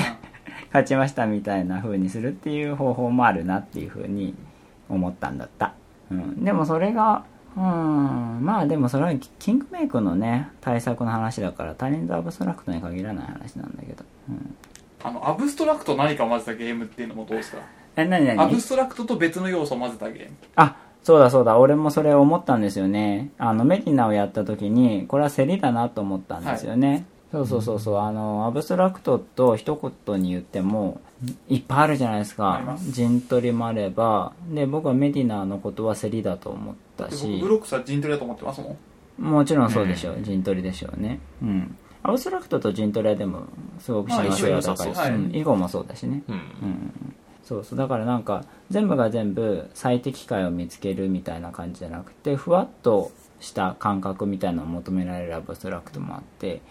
[0.75, 4.35] 勝ちましたみたいな風にするっていう方法もあるなっていう風に
[4.89, 5.73] 思ったんだった、
[6.11, 7.23] うん、でもそれが
[7.57, 7.63] うん。
[8.41, 14.55] まあでもそれはキングメイクのね対策の話だから他人とアブストラクトに限らない話なんだけど、うん、
[15.03, 17.59] あのアブストラクト何かを混ぜたゲームっていうのもどうですか？
[17.95, 18.39] え何何？
[18.41, 20.35] アブストラクトと別の要素を混ぜたゲーム。
[20.57, 21.57] あそうだそうだ。
[21.57, 23.29] 俺もそれ思ったんですよね。
[23.37, 27.05] あのメディナをやった時にこれは競りだなと思ったんですよね、
[27.35, 27.97] そうそうそうそう。
[27.97, 29.75] あのアブストラクトと一
[30.07, 31.01] 言に言っても
[31.49, 32.77] いっぱいあるじゃないですか。
[32.89, 34.33] 陣取りもあれば。
[34.49, 37.39] で僕はメディナのことは競りだと思ったし。
[37.41, 38.77] ブロックスは陣取りだと思ってますも
[39.19, 39.23] ん。
[39.31, 41.19] もちろんそうでしょう、陣取りでしょうね。
[41.41, 41.77] うん。
[42.03, 43.43] アブストラクトと陣取りはでも
[43.79, 45.07] すごく親和性が高いし、は。
[45.07, 45.35] いうん。
[45.35, 46.23] 囲碁もそうだしね。
[46.27, 46.35] うん。
[46.35, 47.15] うん。
[47.43, 47.77] そうそう。
[47.77, 56.61] だからなんか全部が全部最適解を見つけるみたいな感じじゃなくてふわっとした感覚みたいなのを求められるアブストラクトもあって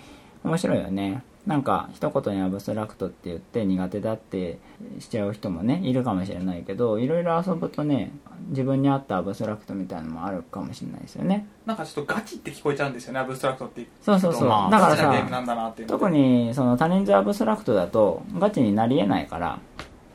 [0.45, 1.23] 面白いよね。
[1.47, 4.59] なんか一言にアブストラクトって言って苦手だって
[4.99, 8.13] しちゃう人もねいるかもしれないけどいろいろ遊ぶとね
[8.49, 11.47] 自分に合ったアブストラクトみたいなのもあるかもしれないですよね。
[11.67, 13.87] なんかちょっとガチって聞こえちゃうんですよねアブストラクトって。
[14.01, 15.99] そうそうそう、まあだからさなんだなっていうの。
[15.99, 19.59] 特にその多人数アブストラクトだとガチになり得ないから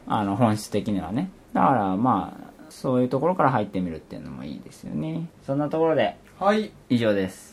[0.07, 1.29] あの本質的にはね。
[1.53, 5.27] だからまあそういうところから入ってみるっていうのもいいですよね。
[5.45, 6.71] そんなところではい。
[6.89, 7.48] 以上です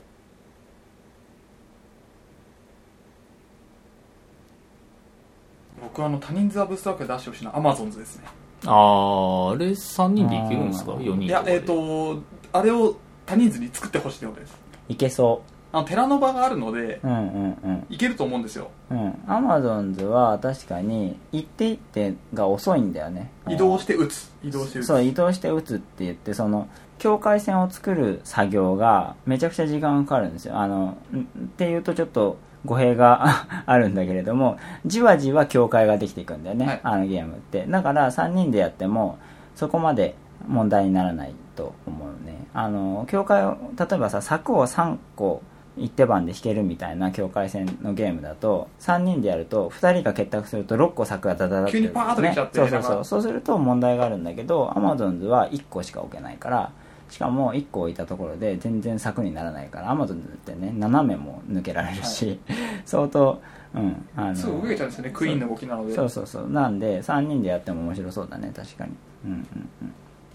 [5.80, 8.24] 僕あの多人数アブストラク出してほしいのはアマゾンズですね。
[8.64, 10.92] あーあれ3人でいけるんですか？
[10.92, 11.00] あー。
[11.04, 12.22] 4人いやえっ、と
[12.52, 12.96] あれを
[13.26, 14.46] 他人数に作ってほしいってことで。
[14.46, 14.56] す
[14.88, 17.86] いけそあの寺の場があるのでううんうんうん。
[17.90, 18.70] いけると思うんですよ。
[18.90, 19.14] うん。
[19.26, 23.30] アマゾンズは確かに行って行ってが遅いんだよね。
[23.48, 24.30] 移動して打つ。
[24.42, 24.86] 移動して打つ。
[24.86, 26.68] そう移動して打つって言ってその
[26.98, 30.56] 境界線を作る作業がめちゃくちゃ時間がかかるんですよ。
[30.56, 36.80] あのんっていうとちょっと語弊が あるんだけれどもじわじわ境界ができていくんだよね、はい。
[36.82, 37.64] あのゲームって。
[37.66, 39.18] だから3人でやっても
[39.54, 40.14] そこまで
[40.46, 42.46] 問題にならないと思うね。
[42.52, 45.42] あの境界を例えばさ柵を3個
[45.76, 52.90] 一手番で引けるみたいな境界線のゲームだと3人でやると2人が結託すると6個柵がダダダって急にパーッとできちゃってそうそうそう。
[52.90, 53.04] なんか。
[53.04, 56.70] そうすると問題があるんだけどアマゾンズは1個しか置けないから
[57.08, 62.38] しかも1個置いたところで全然柵にならないからアマゾンズってね斜めも抜けられるし、
[62.84, 63.40] 相当
[63.74, 65.94] うんあのすぐ動けちゃうんですよねクイーンの動きなので。
[65.94, 66.50] そうそうそう。
[66.50, 68.92] なんで3人でやっても面白そうだね確かに。
[69.24, 69.38] うんうん
[69.82, 69.84] う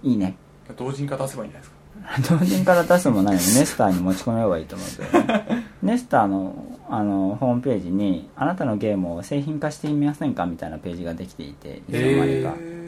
[0.08, 0.10] ん。
[0.10, 0.36] いいね。
[0.78, 2.38] 同人化出せばいいんじゃないですか。
[2.40, 5.66] 同人から出すもないのにネスターに持ち込めばいいと思うけどね。
[5.84, 6.56] ネスターの
[6.90, 10.46] あのホームページにあなたのゲームを製品化してみませんか？
[10.46, 12.56] みたいなページができていていつの間にか。
[12.58, 12.81] へ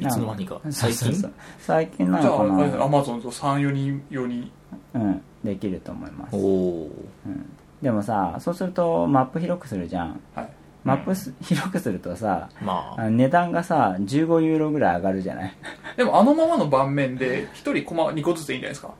[0.00, 0.60] いつの間にか。
[0.70, 1.32] 最近そうそうそう。
[1.58, 2.10] 最近？
[2.10, 2.44] なーじゃのか
[2.76, 4.50] なあアマゾンと34人用に
[4.94, 5.22] うん。
[5.44, 6.36] できると思います。
[6.36, 6.90] お、お
[7.26, 10.20] うん、でもさそうするとマップ広くするじゃん。
[10.34, 10.48] はい。
[10.82, 13.10] マップす、広くするとさまあ。
[13.10, 15.54] 値段がさ15ユーロぐらい上がるじゃない？
[15.96, 18.90] でもあのままの盤面で1人コマ2個ずつでいいんじゃないですか。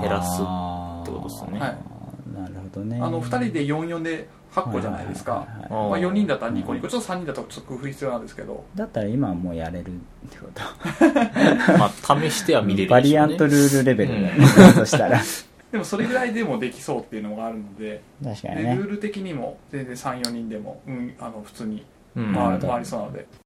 [0.00, 1.58] 減らすってことですね。
[1.60, 1.76] はい。
[2.40, 2.98] なるほどね。
[3.02, 8.64] あの2人で44で8個じゃないですか、まあ、4人だったら2個2個ちょっと3人だったらちょっと工夫必要なんですけど。
[8.74, 9.92] だったら今はもうやれるっ
[10.30, 10.62] てこと。
[11.78, 13.02] まあ試しては見れるね。
[13.02, 15.20] リアントルールレベルだね、そしたら。
[15.70, 18.76] でもそれぐらいでもできそうっていうのがあるのでで確かにね。
[18.76, 21.84] ルール的にも全然34人でも、うん、あの普通に
[22.16, 22.34] うん。
[22.34, 23.26] 回,、回りそうなので